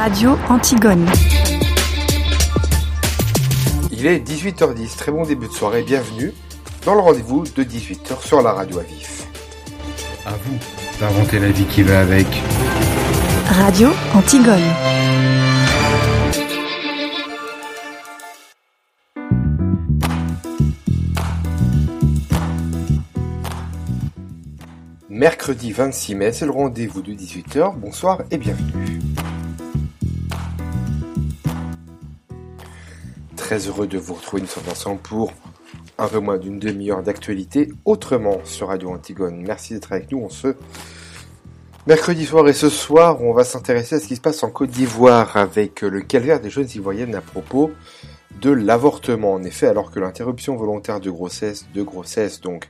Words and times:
Radio 0.00 0.30
Antigone. 0.48 1.04
Il 3.92 4.06
est 4.06 4.26
18h10, 4.26 4.96
très 4.96 5.12
bon 5.12 5.26
début 5.26 5.46
de 5.46 5.52
soirée, 5.52 5.82
bienvenue 5.82 6.32
dans 6.86 6.94
le 6.94 7.00
rendez-vous 7.00 7.44
de 7.44 7.62
18h 7.62 8.26
sur 8.26 8.40
la 8.40 8.52
radio 8.52 8.78
à 8.78 8.82
vif. 8.82 9.26
À 10.24 10.30
vous 10.30 10.56
d'inventer 10.98 11.38
la 11.38 11.50
vie 11.50 11.66
qui 11.66 11.82
va 11.82 12.00
avec. 12.00 12.26
Radio 13.50 13.90
Antigone. 14.14 14.56
Mercredi 25.10 25.72
26 25.72 26.14
mai, 26.14 26.32
c'est 26.32 26.46
le 26.46 26.52
rendez-vous 26.52 27.02
de 27.02 27.12
18h. 27.12 27.76
Bonsoir 27.76 28.22
et 28.30 28.38
bienvenue. 28.38 29.09
Heureux 33.52 33.88
de 33.88 33.98
vous 33.98 34.14
retrouver, 34.14 34.42
nous 34.42 34.48
sommes 34.48 34.68
ensemble 34.70 35.00
pour 35.00 35.32
un 35.98 36.06
peu 36.06 36.20
moins 36.20 36.38
d'une 36.38 36.60
demi-heure 36.60 37.02
d'actualité 37.02 37.68
autrement 37.84 38.38
sur 38.44 38.68
Radio 38.68 38.90
Antigone. 38.90 39.42
Merci 39.44 39.74
d'être 39.74 39.90
avec 39.90 40.12
nous. 40.12 40.18
On 40.18 40.28
se 40.28 40.54
mercredi 41.84 42.26
soir 42.26 42.46
et 42.46 42.52
ce 42.52 42.68
soir, 42.68 43.20
on 43.20 43.32
va 43.32 43.42
s'intéresser 43.42 43.96
à 43.96 44.00
ce 44.00 44.06
qui 44.06 44.14
se 44.14 44.20
passe 44.20 44.44
en 44.44 44.50
Côte 44.50 44.70
d'Ivoire 44.70 45.36
avec 45.36 45.80
le 45.80 46.00
calvaire 46.00 46.40
des 46.40 46.48
jeunes 46.48 46.68
ivoiriennes 46.76 47.16
à 47.16 47.20
propos 47.20 47.72
de 48.40 48.50
l'avortement. 48.50 49.32
En 49.32 49.42
effet, 49.42 49.66
alors 49.66 49.90
que 49.90 49.98
l'interruption 49.98 50.54
volontaire 50.54 51.00
de 51.00 51.10
grossesse, 51.10 51.66
de 51.74 51.82
grossesse 51.82 52.40
donc, 52.40 52.68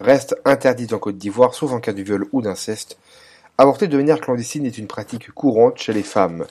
reste 0.00 0.34
interdite 0.44 0.92
en 0.94 0.98
Côte 0.98 1.16
d'Ivoire, 1.16 1.54
sauf 1.54 1.70
en 1.70 1.78
cas 1.78 1.92
de 1.92 2.02
viol 2.02 2.26
ou 2.32 2.42
d'inceste, 2.42 2.98
avorter 3.56 3.86
de 3.86 3.96
manière 3.96 4.20
clandestine 4.20 4.66
est 4.66 4.78
une 4.78 4.88
pratique 4.88 5.30
courante 5.30 5.78
chez 5.78 5.92
les 5.92 6.02
femmes. 6.02 6.44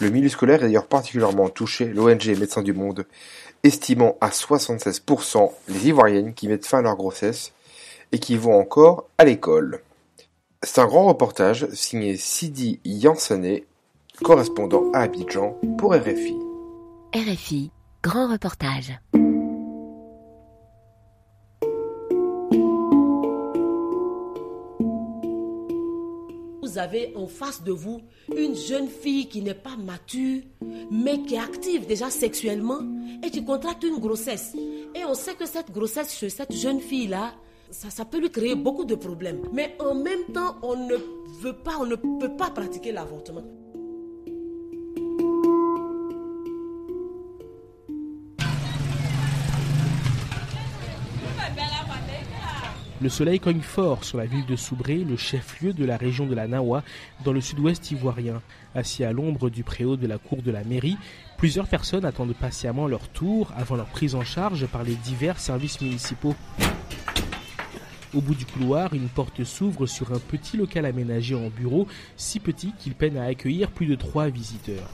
Le 0.00 0.10
milieu 0.10 0.28
scolaire 0.28 0.62
est 0.62 0.66
d'ailleurs 0.66 0.86
particulièrement 0.86 1.48
touché, 1.48 1.86
l'ONG 1.86 2.26
Médecins 2.38 2.62
du 2.62 2.72
Monde 2.72 3.06
estimant 3.64 4.16
à 4.20 4.28
76% 4.28 5.50
les 5.68 5.88
Ivoiriennes 5.88 6.34
qui 6.34 6.48
mettent 6.48 6.66
fin 6.66 6.78
à 6.78 6.82
leur 6.82 6.96
grossesse 6.96 7.52
et 8.12 8.18
qui 8.18 8.36
vont 8.36 8.54
encore 8.54 9.08
à 9.18 9.24
l'école. 9.24 9.80
C'est 10.62 10.80
un 10.80 10.86
grand 10.86 11.06
reportage 11.06 11.66
signé 11.72 12.16
Sidi 12.16 12.80
Yansané, 12.84 13.64
correspondant 14.22 14.92
à 14.92 15.00
Abidjan 15.00 15.58
pour 15.78 15.94
RFI. 15.94 16.36
RFI, 17.14 17.70
grand 18.02 18.30
reportage. 18.30 18.98
Vous 26.74 26.80
avez 26.80 27.12
en 27.14 27.28
face 27.28 27.62
de 27.62 27.70
vous 27.70 28.00
une 28.36 28.56
jeune 28.56 28.88
fille 28.88 29.28
qui 29.28 29.42
n'est 29.42 29.54
pas 29.54 29.76
mature, 29.76 30.42
mais 30.90 31.22
qui 31.22 31.36
est 31.36 31.38
active 31.38 31.86
déjà 31.86 32.10
sexuellement 32.10 32.80
et 33.22 33.30
qui 33.30 33.44
contracte 33.44 33.84
une 33.84 33.98
grossesse. 33.98 34.56
Et 34.92 35.04
on 35.04 35.14
sait 35.14 35.34
que 35.34 35.46
cette 35.46 35.70
grossesse 35.70 36.18
chez 36.18 36.30
cette 36.30 36.52
jeune 36.52 36.80
fille-là, 36.80 37.34
ça, 37.70 37.90
ça 37.90 38.04
peut 38.04 38.18
lui 38.18 38.30
créer 38.30 38.56
beaucoup 38.56 38.84
de 38.84 38.96
problèmes. 38.96 39.42
Mais 39.52 39.76
en 39.78 39.94
même 39.94 40.24
temps, 40.32 40.56
on 40.62 40.74
ne 40.74 40.96
veut 41.40 41.52
pas, 41.52 41.76
on 41.78 41.86
ne 41.86 41.94
peut 41.94 42.36
pas 42.36 42.50
pratiquer 42.50 42.90
l'avortement. 42.90 43.44
Le 53.00 53.08
soleil 53.08 53.40
cogne 53.40 53.60
fort 53.60 54.04
sur 54.04 54.18
la 54.18 54.24
ville 54.24 54.46
de 54.46 54.54
Soubré, 54.54 54.98
le 54.98 55.16
chef-lieu 55.16 55.72
de 55.72 55.84
la 55.84 55.96
région 55.96 56.26
de 56.26 56.34
la 56.34 56.46
Nawa, 56.46 56.84
dans 57.24 57.32
le 57.32 57.40
sud-ouest 57.40 57.90
ivoirien. 57.90 58.40
Assis 58.74 59.02
à 59.04 59.12
l'ombre 59.12 59.50
du 59.50 59.64
préau 59.64 59.96
de 59.96 60.06
la 60.06 60.18
cour 60.18 60.42
de 60.42 60.50
la 60.52 60.62
mairie, 60.62 60.96
plusieurs 61.36 61.66
personnes 61.66 62.04
attendent 62.04 62.34
patiemment 62.34 62.86
leur 62.86 63.08
tour 63.08 63.52
avant 63.56 63.76
leur 63.76 63.86
prise 63.86 64.14
en 64.14 64.24
charge 64.24 64.66
par 64.66 64.84
les 64.84 64.94
divers 64.94 65.40
services 65.40 65.80
municipaux. 65.80 66.36
Au 68.14 68.20
bout 68.20 68.36
du 68.36 68.46
couloir, 68.46 68.94
une 68.94 69.08
porte 69.08 69.42
s'ouvre 69.42 69.86
sur 69.86 70.12
un 70.12 70.20
petit 70.20 70.56
local 70.56 70.86
aménagé 70.86 71.34
en 71.34 71.48
bureau, 71.48 71.88
si 72.16 72.38
petit 72.38 72.72
qu'il 72.78 72.94
peine 72.94 73.16
à 73.16 73.24
accueillir 73.24 73.72
plus 73.72 73.86
de 73.86 73.96
trois 73.96 74.28
visiteurs. 74.28 74.88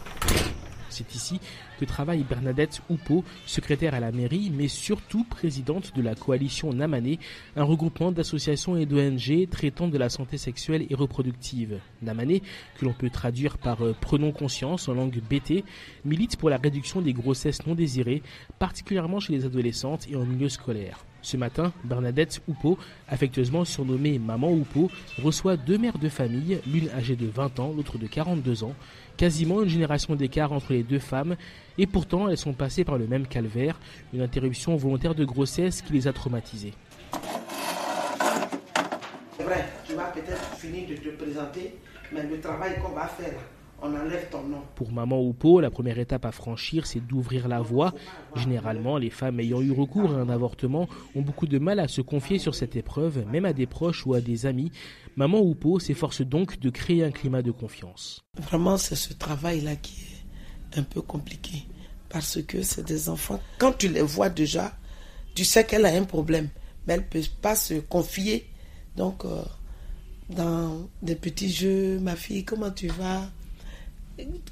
C'est 0.91 1.15
ici 1.15 1.41
que 1.79 1.85
travaille 1.85 2.25
Bernadette 2.25 2.83
Houpeau, 2.91 3.25
secrétaire 3.47 3.95
à 3.95 4.01
la 4.01 4.13
mairie, 4.13 4.53
mais 4.55 4.69
surtout 4.69 5.25
présidente 5.25 5.97
de 5.97 6.03
la 6.03 6.15
coalition 6.15 6.73
Namané, 6.73 7.19
un 7.57 7.65
regroupement 7.65 8.13
d'associations 8.13 8.77
et 8.77 8.87
d'ONG 8.87 9.49
traitant 9.51 9.89
de 9.89 9.99
la 9.99 10.09
santé 10.09 10.37
sexuelle 10.37 10.87
et 10.91 10.95
reproductive. 10.95 11.81
Namané, 12.03 12.43
que 12.79 12.85
l'on 12.85 12.93
peut 12.93 13.11
traduire 13.11 13.59
par 13.59 13.83
euh, 13.85 13.95
Prenons 14.01 14.33
conscience 14.33 14.89
en 14.89 14.95
langue 14.95 15.21
BT, 15.29 15.65
milite 16.05 16.37
pour 16.37 16.51
la 16.51 16.57
réduction 16.57 17.01
des 17.01 17.13
grossesses 17.13 17.67
non 17.67 17.75
désirées, 17.75 18.23
particulièrement 18.59 19.21
chez 19.21 19.33
les 19.33 19.45
adolescentes 19.45 20.07
et 20.11 20.17
en 20.17 20.25
milieu 20.25 20.49
scolaire. 20.49 21.05
Ce 21.23 21.37
matin, 21.37 21.73
Bernadette 21.85 22.41
Houpeau, 22.49 22.79
affectueusement 23.09 23.65
surnommée 23.65 24.19
Maman 24.19 24.51
Houpeau, 24.51 24.91
reçoit 25.23 25.57
deux 25.57 25.77
mères 25.77 25.99
de 25.99 26.09
famille, 26.09 26.61
l'une 26.67 26.89
âgée 26.91 27.17
de 27.17 27.27
20 27.27 27.61
ans, 27.61 27.73
l'autre 27.77 27.99
de 27.99 28.07
42 28.07 28.65
ans, 28.65 28.75
quasiment 29.17 29.63
une 29.63 29.69
génération 29.69 30.15
d'écart 30.15 30.53
entre 30.53 30.73
les 30.73 30.83
deux 30.83 30.99
femmes, 30.99 31.37
et 31.77 31.87
pourtant 31.87 32.29
elles 32.29 32.39
sont 32.39 32.55
passées 32.55 32.85
par 32.85 32.97
le 32.97 33.07
même 33.07 33.27
calvaire, 33.27 33.79
une 34.15 34.23
interruption 34.23 34.77
volontaire 34.77 35.15
de 35.15 35.25
grossesse 35.25 35.83
qui 35.83 35.93
les 35.93 36.09
a 36.09 36.13
traumatisées. 36.13 36.73
C'est 39.37 39.45
vrai, 39.45 39.69
tu 39.87 39.95
vas 39.95 40.05
peut-être 40.05 40.57
finir 40.57 40.89
de 40.89 40.95
te 40.95 41.09
présenter, 41.23 41.75
mais 42.13 42.23
le 42.23 42.41
travail 42.41 42.81
qu'on 42.81 42.95
va 42.95 43.07
faire, 43.07 43.39
on 43.83 43.95
enlève 43.95 44.29
ton 44.31 44.43
nom. 44.43 44.63
Pour 44.75 44.93
Maman 44.93 45.21
Oupo, 45.21 45.61
la 45.61 45.71
première 45.71 45.99
étape 45.99 46.25
à 46.25 46.33
franchir, 46.33 46.87
c'est 46.87 47.01
d'ouvrir 47.01 47.49
la 47.49 47.61
voie. 47.61 47.95
Généralement, 48.37 48.99
les 48.99 49.11
femmes 49.11 49.41
ayant 49.41 49.61
eu 49.61 49.73
recours 49.73 50.13
à 50.13 50.17
un 50.17 50.29
avortement 50.29 50.89
ont 51.15 51.23
beaucoup 51.23 51.47
de 51.47 51.59
mal 51.59 51.81
à 51.81 51.89
se 51.89 52.01
confier 52.01 52.39
sur 52.39 52.55
cette 52.55 52.77
épreuve, 52.77 53.25
même 53.31 53.45
à 53.45 53.53
des 53.53 53.67
proches 53.67 54.07
ou 54.07 54.15
à 54.15 54.21
des 54.21 54.47
amis. 54.47 54.71
Maman 55.17 55.41
Oupo 55.41 55.79
s'efforce 55.79 56.23
donc 56.23 56.59
de 56.61 56.71
créer 56.71 57.05
un 57.05 57.11
climat 57.11 57.43
de 57.43 57.51
confiance. 57.51 58.21
Vraiment, 58.39 58.77
c'est 58.77 58.97
ce 58.97 59.13
travail-là 59.13 59.77
qui 59.77 60.03
est 60.73 60.79
un 60.79 60.83
peu 60.83 61.01
compliqué. 61.01 61.65
Parce 62.09 62.43
que 62.43 62.63
c'est 62.63 62.85
des 62.85 63.09
enfants. 63.09 63.41
Quand 63.59 63.73
tu 63.73 63.89
les 63.89 64.03
vois 64.03 64.29
déjà, 64.29 64.73
tu 65.35 65.45
sais 65.45 65.65
qu'elle 65.65 65.87
a 65.87 65.95
un 65.95 66.05
problème, 66.05 66.49
mais 66.87 66.95
elle 66.95 67.01
ne 67.01 67.05
peut 67.07 67.23
pas 67.41 67.55
se 67.55 67.75
confier. 67.75 68.51
Donc, 68.97 69.25
euh, 69.25 69.43
dans 70.29 70.89
des 71.03 71.15
petits 71.15 71.51
jeux, 71.53 71.99
ma 72.01 72.17
fille, 72.17 72.45
comment 72.45 72.71
tu 72.71 72.89
vas? 72.89 73.31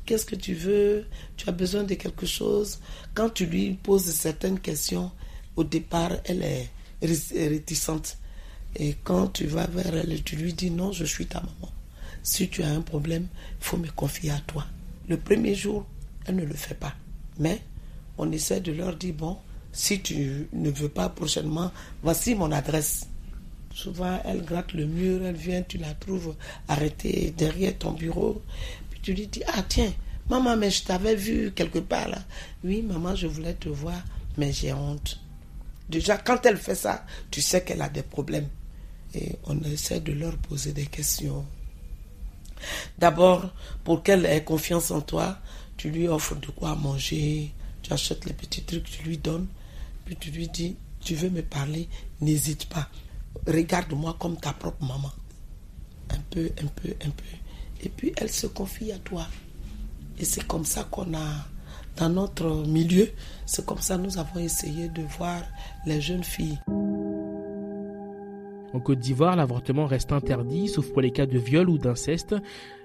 Qu'est-ce 0.04 0.26
que 0.26 0.36
tu 0.36 0.54
veux? 0.54 1.06
Tu 1.36 1.48
as 1.48 1.52
besoin 1.52 1.84
de 1.84 1.94
quelque 1.94 2.26
chose 2.26 2.78
Quand 3.14 3.30
tu 3.30 3.46
lui 3.46 3.74
poses 3.74 4.04
certaines 4.04 4.60
questions, 4.60 5.10
au 5.56 5.64
départ, 5.64 6.12
elle 6.24 6.42
est 6.42 6.70
réticente. 7.02 8.18
Et 8.76 8.94
quand 9.04 9.28
tu 9.28 9.46
vas 9.46 9.66
vers 9.66 9.94
elle, 9.94 10.22
tu 10.22 10.36
lui 10.36 10.52
dis 10.52 10.70
non, 10.70 10.92
je 10.92 11.04
suis 11.04 11.26
ta 11.26 11.40
maman. 11.40 11.72
Si 12.22 12.48
tu 12.48 12.62
as 12.62 12.68
un 12.70 12.80
problème, 12.80 13.26
il 13.60 13.64
faut 13.64 13.76
me 13.76 13.88
confier 13.90 14.30
à 14.30 14.40
toi. 14.46 14.66
Le 15.08 15.16
premier 15.16 15.54
jour, 15.54 15.86
elle 16.26 16.36
ne 16.36 16.44
le 16.44 16.54
fait 16.54 16.74
pas. 16.74 16.94
Mais 17.38 17.60
on 18.18 18.30
essaie 18.32 18.60
de 18.60 18.72
leur 18.72 18.96
dire 18.96 19.14
bon, 19.14 19.38
si 19.72 20.00
tu 20.00 20.48
ne 20.52 20.70
veux 20.70 20.88
pas 20.88 21.08
prochainement, 21.08 21.70
voici 22.02 22.34
mon 22.34 22.52
adresse. 22.52 23.06
Souvent, 23.74 24.20
elle 24.24 24.44
gratte 24.44 24.72
le 24.72 24.86
mur, 24.86 25.24
elle 25.24 25.36
vient, 25.36 25.62
tu 25.62 25.78
la 25.78 25.94
trouves 25.94 26.34
arrêtée 26.66 27.32
derrière 27.36 27.78
ton 27.78 27.92
bureau. 27.92 28.42
Tu 29.02 29.14
lui 29.14 29.26
dis 29.26 29.42
ah 29.46 29.62
tiens, 29.68 29.92
maman, 30.28 30.56
mais 30.56 30.70
je 30.70 30.84
t'avais 30.84 31.14
vu 31.14 31.52
quelque 31.52 31.78
part 31.78 32.08
là. 32.08 32.18
Oui, 32.64 32.82
maman, 32.82 33.14
je 33.14 33.26
voulais 33.26 33.54
te 33.54 33.68
voir, 33.68 34.02
mais 34.36 34.52
j'ai 34.52 34.72
honte. 34.72 35.20
Déjà, 35.88 36.18
quand 36.18 36.44
elle 36.44 36.58
fait 36.58 36.74
ça, 36.74 37.04
tu 37.30 37.40
sais 37.40 37.64
qu'elle 37.64 37.82
a 37.82 37.88
des 37.88 38.02
problèmes. 38.02 38.48
Et 39.14 39.36
on 39.44 39.58
essaie 39.62 40.00
de 40.00 40.12
leur 40.12 40.36
poser 40.36 40.72
des 40.72 40.86
questions. 40.86 41.46
D'abord, 42.98 43.50
pour 43.84 44.02
qu'elle 44.02 44.26
ait 44.26 44.44
confiance 44.44 44.90
en 44.90 45.00
toi, 45.00 45.38
tu 45.76 45.90
lui 45.90 46.08
offres 46.08 46.34
de 46.34 46.48
quoi 46.48 46.74
manger, 46.74 47.52
tu 47.82 47.92
achètes 47.92 48.26
les 48.26 48.32
petits 48.32 48.62
trucs, 48.62 48.90
tu 48.90 49.02
lui 49.04 49.16
donnes, 49.16 49.46
puis 50.04 50.16
tu 50.16 50.30
lui 50.30 50.48
dis, 50.48 50.76
tu 51.00 51.14
veux 51.14 51.30
me 51.30 51.42
parler, 51.42 51.88
n'hésite 52.20 52.66
pas. 52.66 52.88
Regarde-moi 53.46 54.16
comme 54.18 54.36
ta 54.36 54.52
propre 54.52 54.84
maman. 54.84 55.12
Un 56.10 56.20
peu, 56.30 56.50
un 56.62 56.66
peu, 56.66 56.90
un 57.04 57.10
peu. 57.10 57.24
Et 57.82 57.88
puis 57.88 58.12
elle 58.16 58.30
se 58.30 58.46
confie 58.46 58.92
à 58.92 58.98
toi. 58.98 59.26
Et 60.18 60.24
c'est 60.24 60.46
comme 60.46 60.64
ça 60.64 60.84
qu'on 60.90 61.14
a, 61.14 61.46
dans 61.96 62.08
notre 62.08 62.66
milieu, 62.66 63.08
c'est 63.46 63.64
comme 63.64 63.80
ça 63.80 63.96
nous 63.96 64.18
avons 64.18 64.40
essayé 64.40 64.88
de 64.88 65.02
voir 65.02 65.42
les 65.86 66.00
jeunes 66.00 66.24
filles. 66.24 66.58
En 68.74 68.80
Côte 68.80 68.98
d'Ivoire, 68.98 69.34
l'avortement 69.34 69.86
reste 69.86 70.12
interdit, 70.12 70.68
sauf 70.68 70.90
pour 70.92 71.00
les 71.00 71.10
cas 71.10 71.26
de 71.26 71.38
viol 71.38 71.70
ou 71.70 71.78
d'inceste. 71.78 72.34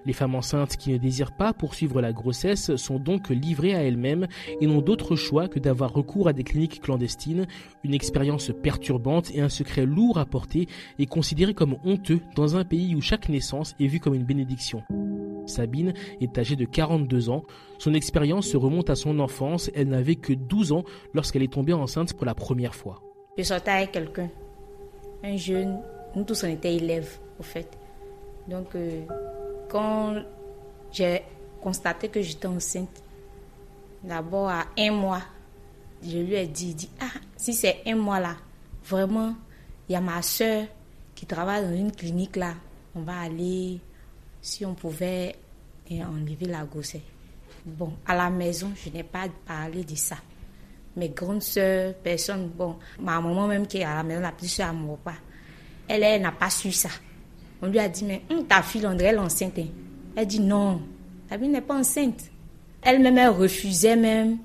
Les 0.06 0.14
femmes 0.14 0.36
enceintes 0.36 0.78
qui 0.78 0.92
ne 0.92 0.98
désirent 0.98 1.36
pas 1.36 1.54
poursuivre 1.54 2.02
la 2.02 2.14
grossesse 2.14 2.76
sont 2.76 3.00
donc 3.00 3.30
livrées 3.30 3.74
à 3.74 3.84
elles-mêmes 3.84 4.28
et 4.62 4.68
n'ont 4.68 4.82
d'autre 4.82 5.16
choix 5.16 5.48
que 5.48 5.60
d'avoir 5.60 5.94
recours 5.94 6.28
à 6.28 6.34
des 6.34 6.44
cliniques 6.44 6.82
clandestines, 6.82 7.48
une 7.84 7.94
expérience 7.94 8.52
perturbante 8.62 9.32
et 9.34 9.42
un 9.42 9.50
secret 9.50 9.86
lourd 9.86 10.18
à 10.18 10.26
porter 10.26 10.68
et 11.00 11.06
considéré 11.06 11.54
comme 11.54 11.78
honteux 11.84 12.20
dans 12.36 12.56
un 12.56 12.64
pays 12.64 12.96
où 12.96 13.02
chaque 13.02 13.30
naissance 13.30 13.76
est 13.80 13.88
vue 13.88 14.00
comme 14.00 14.16
une 14.16 14.26
bénédiction. 14.26 14.84
Sabine 15.46 15.94
est 16.22 16.38
âgée 16.38 16.56
de 16.56 16.66
42 16.66 17.30
ans. 17.30 17.44
Son 17.78 17.94
expérience 17.94 18.48
se 18.48 18.58
remonte 18.58 18.90
à 18.90 18.96
son 18.96 19.20
enfance. 19.20 19.70
Elle 19.76 19.90
n'avait 19.90 20.16
que 20.16 20.34
12 20.34 20.72
ans 20.72 20.84
lorsqu'elle 21.14 21.44
est 21.44 21.52
tombée 21.52 21.74
enceinte 21.74 22.14
pour 22.14 22.26
la 22.26 22.36
première 22.36 22.76
fois. 22.76 23.02
Je 23.38 23.44
sortais 23.44 23.72
avec 23.72 23.92
quelqu'un, 23.92 24.30
un 25.24 25.38
jeune. 25.38 25.82
Nous 26.16 26.24
tous, 26.24 26.44
on 26.44 26.48
était 26.48 26.76
élèves, 26.76 27.18
au 27.40 27.44
fait. 27.44 27.68
Donc, 28.48 28.76
euh, 28.76 29.02
quand 29.70 30.16
j'ai 30.92 31.24
constaté 31.62 32.10
que 32.10 32.22
j'étais 32.22 32.48
enceinte, 32.48 33.02
d'abord 34.04 34.50
à 34.50 34.66
un 34.78 34.92
mois, 34.92 35.22
je 36.04 36.18
lui 36.18 36.36
ai 36.36 36.46
dit, 36.48 36.74
dit 36.76 36.90
ah, 37.00 37.20
si 37.38 37.54
c'est 37.54 37.82
un 37.86 37.96
mois 37.96 38.20
là, 38.20 38.36
vraiment, 38.86 39.34
il 39.88 39.94
y 39.94 39.96
a 39.96 40.02
ma 40.02 40.22
soeur 40.22 40.66
qui 41.16 41.26
travaille 41.26 41.64
dans 41.64 41.74
une 41.74 41.92
clinique 41.92 42.36
là. 42.36 42.54
On 42.96 43.02
va 43.02 43.22
aller, 43.22 43.80
si 44.42 44.66
on 44.66 44.76
pouvait 44.76 45.36
enlever 45.90 46.46
la 46.46 46.64
grossesse. 46.64 47.02
Bon, 47.66 47.94
à 48.06 48.16
la 48.16 48.30
maison, 48.30 48.72
je 48.76 48.90
n'ai 48.90 49.04
pas 49.04 49.28
parlé 49.46 49.84
de 49.84 49.96
ça. 49.96 50.18
Mes 50.96 51.10
grandes 51.10 51.42
soeurs, 51.42 51.94
personne, 51.96 52.50
bon, 52.50 52.78
ma 53.00 53.20
maman 53.20 53.48
même 53.48 53.66
qui 53.66 53.80
est 53.80 53.84
à 53.84 53.96
la 53.96 54.04
maison, 54.04 54.22
la 54.22 54.32
petite 54.32 54.60
à 54.60 54.72
mon 54.72 54.96
papa, 54.96 55.18
elle, 55.88 56.04
elle 56.04 56.22
n'a 56.22 56.32
pas 56.32 56.50
su 56.50 56.72
ça. 56.72 56.90
On 57.62 57.68
lui 57.68 57.80
a 57.80 57.88
dit, 57.88 58.06
mais 58.06 58.22
hum, 58.30 58.46
ta 58.46 58.62
fille, 58.62 58.86
on 58.86 58.94
dirait 58.94 59.14
l'enceinte. 59.14 59.58
Hein. 59.58 59.68
Elle 60.16 60.28
dit 60.28 60.40
non, 60.40 60.82
ta 61.30 61.38
fille 61.38 61.48
n'est 61.48 61.62
pas 61.62 61.76
enceinte. 61.76 62.30
Elle-même, 62.82 63.18
elle 63.18 63.30
refusait 63.30 63.96
même 63.96 64.38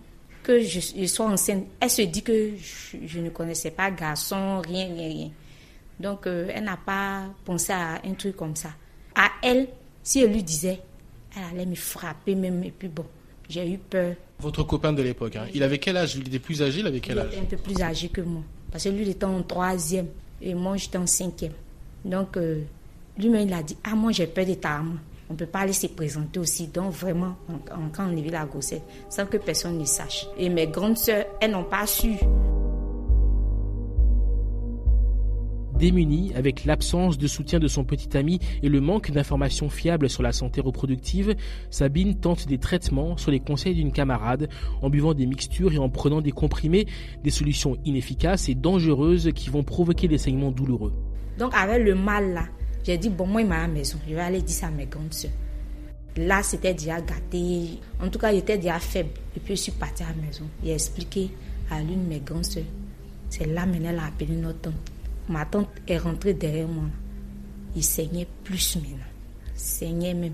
que 0.42 0.60
je, 0.60 1.06
sois 1.06 1.26
enceinte. 1.26 1.64
Elle 1.80 1.90
se 1.90 2.02
dit 2.02 2.22
que 2.22 2.52
je, 2.56 3.18
ne 3.18 3.28
connaissais 3.28 3.70
pas 3.70 3.90
garçon, 3.90 4.60
rien, 4.60 4.86
rien, 4.86 5.08
rien. 5.08 5.30
Donc, 5.98 6.26
euh, 6.26 6.48
elle 6.54 6.64
n'a 6.64 6.76
pas 6.76 7.24
pensé 7.44 7.72
à 7.72 8.00
un 8.04 8.14
truc 8.14 8.36
comme 8.36 8.54
ça. 8.54 8.70
À 9.14 9.30
elle, 9.42 9.68
si 10.02 10.20
elle 10.20 10.32
lui 10.32 10.42
disait, 10.42 10.80
elle 11.36 11.56
allait 11.56 11.66
me 11.66 11.74
frapper 11.74 12.34
même. 12.34 12.62
Et 12.62 12.70
puis 12.70 12.88
bon, 12.88 13.04
j'ai 13.48 13.70
eu 13.70 13.78
peur. 13.78 14.14
Votre 14.40 14.62
copain 14.62 14.92
de 14.92 15.02
l'époque, 15.02 15.36
hein, 15.36 15.46
il 15.54 15.62
avait 15.62 15.78
quel 15.78 15.96
âge? 15.96 16.16
Il 16.16 16.28
était 16.28 16.38
plus 16.38 16.62
âgé, 16.62 16.80
il 16.80 16.86
avait 16.86 17.00
quel 17.00 17.18
âge 17.18 17.30
Il 17.32 17.38
était 17.38 17.54
un 17.54 17.56
peu 17.56 17.56
plus 17.56 17.82
âgé 17.82 18.08
que 18.08 18.20
moi. 18.20 18.42
Parce 18.70 18.84
que 18.84 18.90
lui, 18.90 19.02
il 19.02 19.08
était 19.08 19.24
en 19.24 19.42
troisième 19.42 20.08
et 20.40 20.54
moi, 20.54 20.76
j'étais 20.76 20.98
en 20.98 21.06
cinquième. 21.06 21.52
Donc, 22.04 22.36
euh, 22.36 22.62
lui-même, 23.18 23.48
il 23.48 23.54
a 23.54 23.62
dit, 23.62 23.76
ah, 23.84 23.94
moi, 23.94 24.12
j'ai 24.12 24.26
peur 24.26 24.46
de 24.46 24.54
ta. 24.54 24.82
On 25.30 25.32
ne 25.32 25.38
peut 25.38 25.46
pas 25.46 25.60
aller 25.60 25.72
se 25.72 25.86
présenter 25.88 26.38
aussi. 26.38 26.68
Donc, 26.68 26.92
vraiment, 26.92 27.36
on, 27.48 27.88
quand 27.92 28.08
on 28.08 28.14
vu 28.14 28.30
la 28.30 28.46
grossesse, 28.46 28.80
sans 29.08 29.26
que 29.26 29.36
personne 29.36 29.78
ne 29.78 29.84
sache. 29.84 30.26
Et 30.38 30.48
mes 30.48 30.66
grandes 30.66 30.96
sœurs, 30.96 31.26
elles 31.40 31.50
n'ont 31.50 31.64
pas 31.64 31.86
su. 31.86 32.14
Démunie, 35.78 36.32
avec 36.34 36.64
l'absence 36.64 37.18
de 37.18 37.28
soutien 37.28 37.60
de 37.60 37.68
son 37.68 37.84
petit 37.84 38.16
ami 38.16 38.40
et 38.64 38.68
le 38.68 38.80
manque 38.80 39.12
d'informations 39.12 39.68
fiables 39.68 40.10
sur 40.10 40.24
la 40.24 40.32
santé 40.32 40.60
reproductive, 40.60 41.36
Sabine 41.70 42.18
tente 42.18 42.48
des 42.48 42.58
traitements 42.58 43.16
sur 43.16 43.30
les 43.30 43.38
conseils 43.38 43.76
d'une 43.76 43.92
camarade 43.92 44.48
en 44.82 44.90
buvant 44.90 45.14
des 45.14 45.26
mixtures 45.26 45.72
et 45.72 45.78
en 45.78 45.88
prenant 45.88 46.20
des 46.20 46.32
comprimés, 46.32 46.86
des 47.22 47.30
solutions 47.30 47.76
inefficaces 47.84 48.48
et 48.48 48.56
dangereuses 48.56 49.30
qui 49.36 49.50
vont 49.50 49.62
provoquer 49.62 50.08
des 50.08 50.18
saignements 50.18 50.50
douloureux. 50.50 50.92
Donc 51.38 51.52
avec 51.54 51.84
le 51.84 51.94
mal 51.94 52.32
là, 52.34 52.46
j'ai 52.82 52.98
dit 52.98 53.08
bon 53.08 53.28
moi 53.28 53.42
il 53.42 53.46
m'a 53.46 53.58
à 53.58 53.68
la 53.68 53.68
maison, 53.68 53.98
je 54.08 54.14
vais 54.14 54.20
aller 54.20 54.42
dire 54.42 54.56
ça 54.56 54.66
à 54.66 54.70
mes 54.70 54.86
grandes 54.86 55.14
soeurs. 55.14 55.30
Là 56.16 56.42
c'était 56.42 56.74
déjà 56.74 57.00
gâté, 57.00 57.78
en 58.02 58.08
tout 58.08 58.18
cas 58.18 58.32
il 58.32 58.38
était 58.38 58.58
déjà 58.58 58.80
faible. 58.80 59.10
Et 59.36 59.40
puis 59.40 59.54
je 59.54 59.62
suis 59.62 59.72
partie 59.72 60.02
à 60.02 60.06
la 60.08 60.26
maison. 60.26 60.44
J'ai 60.64 60.72
expliqué 60.72 61.30
à 61.70 61.80
l'une 61.80 62.02
de 62.02 62.08
mes 62.08 62.20
grandes 62.20 62.46
soeurs. 62.46 62.64
C'est 63.30 63.46
là 63.46 63.64
maintenant 63.64 63.90
elle 63.90 63.98
a 64.00 64.06
appelé 64.06 64.34
notre 64.34 64.60
tante. 64.62 64.87
Ma 65.28 65.44
tante 65.44 65.68
est 65.86 65.98
rentrée 65.98 66.34
derrière 66.34 66.68
moi. 66.68 66.88
Il 67.76 67.84
saignait 67.84 68.26
plus 68.44 68.76
maintenant. 68.76 69.04
Il 69.54 69.60
saignait 69.60 70.14
même. 70.14 70.32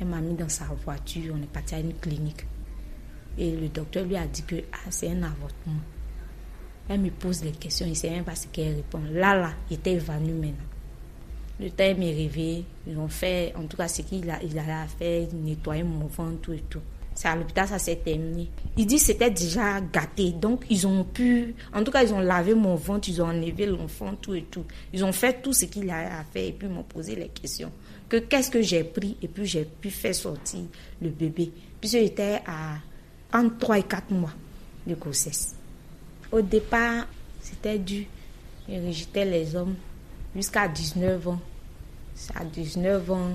Elle 0.00 0.06
m'a 0.06 0.20
mis 0.20 0.34
dans 0.34 0.48
sa 0.48 0.64
voiture, 0.66 1.34
on 1.36 1.42
est 1.42 1.46
parti 1.46 1.74
à 1.74 1.80
une 1.80 1.94
clinique. 1.94 2.46
Et 3.38 3.56
le 3.56 3.68
docteur 3.68 4.04
lui 4.04 4.16
a 4.16 4.26
dit 4.26 4.42
que 4.42 4.56
ah, 4.72 4.90
c'est 4.90 5.10
un 5.10 5.22
avortement. 5.22 5.80
Elle 6.88 7.00
me 7.00 7.10
pose 7.10 7.40
des 7.40 7.52
questions, 7.52 7.86
il 7.86 7.90
ne 7.90 7.94
sait 7.94 8.10
même 8.10 8.24
pas 8.24 8.34
ce 8.34 8.48
qu'elle 8.48 8.76
répond. 8.76 9.00
Là, 9.12 9.34
là, 9.36 9.52
il 9.70 9.74
était 9.74 9.92
évanoui 9.92 10.32
maintenant. 10.32 10.64
Le 11.60 11.70
temps, 11.70 11.84
il 11.84 11.98
m'est 11.98 12.14
réveillé. 12.14 12.64
Ils 12.86 12.98
ont 12.98 13.08
fait, 13.08 13.54
en 13.54 13.66
tout 13.66 13.76
cas, 13.76 13.86
ce 13.86 14.02
qu'il 14.02 14.28
a, 14.30 14.42
il 14.42 14.58
a 14.58 14.86
fait, 14.86 15.28
nettoyer 15.32 15.82
mon 15.82 16.06
ventre, 16.06 16.40
tout 16.40 16.52
et 16.52 16.64
tout. 16.68 16.80
C'est 17.14 17.28
à 17.28 17.36
l'hôpital, 17.36 17.68
ça 17.68 17.78
s'est 17.78 17.96
terminé. 17.96 18.48
Il 18.76 18.86
dit 18.86 18.98
c'était 18.98 19.30
déjà 19.30 19.80
gâté. 19.80 20.32
Donc, 20.32 20.64
ils 20.70 20.86
ont 20.86 21.04
pu, 21.04 21.54
en 21.74 21.84
tout 21.84 21.90
cas, 21.90 22.02
ils 22.02 22.14
ont 22.14 22.20
lavé 22.20 22.54
mon 22.54 22.76
ventre, 22.76 23.08
ils 23.08 23.20
ont 23.20 23.26
enlevé 23.26 23.66
l'enfant, 23.66 24.14
tout 24.20 24.34
et 24.34 24.42
tout. 24.42 24.64
Ils 24.92 25.04
ont 25.04 25.12
fait 25.12 25.42
tout 25.42 25.52
ce 25.52 25.66
qu'il 25.66 25.90
a 25.90 26.20
à 26.20 26.24
faire 26.24 26.44
et 26.44 26.52
puis 26.52 26.68
m'ont 26.68 26.82
posé 26.82 27.16
les 27.16 27.28
questions. 27.28 27.72
Que 28.08 28.16
qu'est-ce 28.16 28.50
que 28.50 28.62
j'ai 28.62 28.84
pris 28.84 29.16
et 29.22 29.28
puis 29.28 29.44
j'ai 29.46 29.64
pu 29.64 29.90
faire 29.90 30.14
sortir 30.14 30.60
le 31.00 31.10
bébé. 31.10 31.52
Puis 31.80 31.90
j'étais 31.90 32.40
à 32.46 32.78
entre 33.32 33.58
3 33.58 33.78
et 33.78 33.82
4 33.82 34.10
mois 34.12 34.32
de 34.86 34.94
grossesse. 34.94 35.54
Au 36.32 36.40
départ, 36.40 37.06
c'était 37.40 37.78
dû. 37.78 38.06
Je 38.68 38.74
rejetais 38.74 39.24
les 39.24 39.54
hommes 39.56 39.74
jusqu'à 40.34 40.68
19 40.68 41.28
ans. 41.28 41.40
À 42.34 42.44
19 42.44 43.10
ans, 43.10 43.30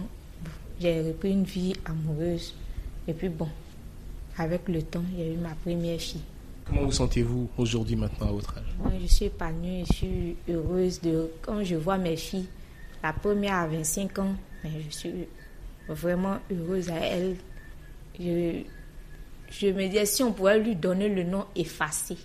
j'ai 0.79 1.01
repris 1.01 1.31
une 1.31 1.43
vie 1.43 1.73
amoureuse. 1.85 2.53
Et 3.07 3.13
puis 3.13 3.29
bon, 3.29 3.49
avec 4.37 4.67
le 4.67 4.81
temps, 4.81 5.03
il 5.13 5.19
y 5.19 5.23
a 5.23 5.33
eu 5.33 5.37
ma 5.37 5.55
première 5.55 5.99
fille. 5.99 6.21
Comment 6.65 6.85
vous 6.85 6.91
sentez-vous 6.91 7.49
aujourd'hui 7.57 7.95
maintenant 7.95 8.29
à 8.29 8.31
votre 8.31 8.57
âge? 8.57 8.75
Moi, 8.79 8.91
je 9.01 9.05
suis 9.07 9.25
épanouie, 9.25 9.85
je 9.87 9.93
suis 9.93 10.35
heureuse 10.49 10.99
de 10.99 11.29
quand 11.41 11.63
je 11.63 11.75
vois 11.75 11.97
mes 11.97 12.15
filles. 12.15 12.47
La 13.03 13.13
première 13.13 13.55
à 13.55 13.67
25 13.67 14.19
ans, 14.19 14.35
mais 14.63 14.71
je 14.89 14.95
suis 14.95 15.13
vraiment 15.87 16.39
heureuse 16.51 16.89
à 16.89 16.95
elle. 16.95 17.35
Je, 18.19 18.63
je 19.51 19.67
me 19.67 19.87
dis 19.87 20.05
si 20.07 20.23
on 20.23 20.33
pouvait 20.33 20.59
lui 20.59 20.75
donner 20.75 21.07
le 21.07 21.23
nom 21.23 21.45
effacé. 21.55 22.17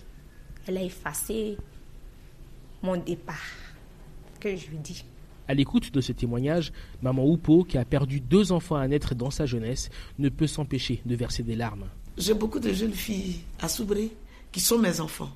Elle 0.67 0.77
a 0.77 0.83
effacé 0.83 1.57
mon 2.81 2.97
départ, 2.97 3.35
que 4.39 4.55
je 4.55 4.67
lui 4.69 4.77
dis. 4.77 5.05
À 5.47 5.53
l'écoute 5.53 5.93
de 5.93 6.01
ce 6.01 6.13
témoignage, 6.13 6.71
maman 7.01 7.25
Oupo, 7.25 7.63
qui 7.63 7.77
a 7.77 7.85
perdu 7.85 8.21
deux 8.21 8.51
enfants 8.51 8.75
à 8.75 8.87
naître 8.87 9.13
dans 9.13 9.31
sa 9.31 9.45
jeunesse, 9.45 9.89
ne 10.17 10.29
peut 10.29 10.47
s'empêcher 10.47 11.01
de 11.05 11.15
verser 11.15 11.43
des 11.43 11.55
larmes. 11.55 11.87
J'ai 12.17 12.33
beaucoup 12.33 12.59
de 12.59 12.73
jeunes 12.73 12.93
filles 12.93 13.39
à 13.59 13.69
Soubré 13.69 14.11
qui 14.51 14.59
sont 14.59 14.77
mes 14.77 14.99
enfants. 14.99 15.31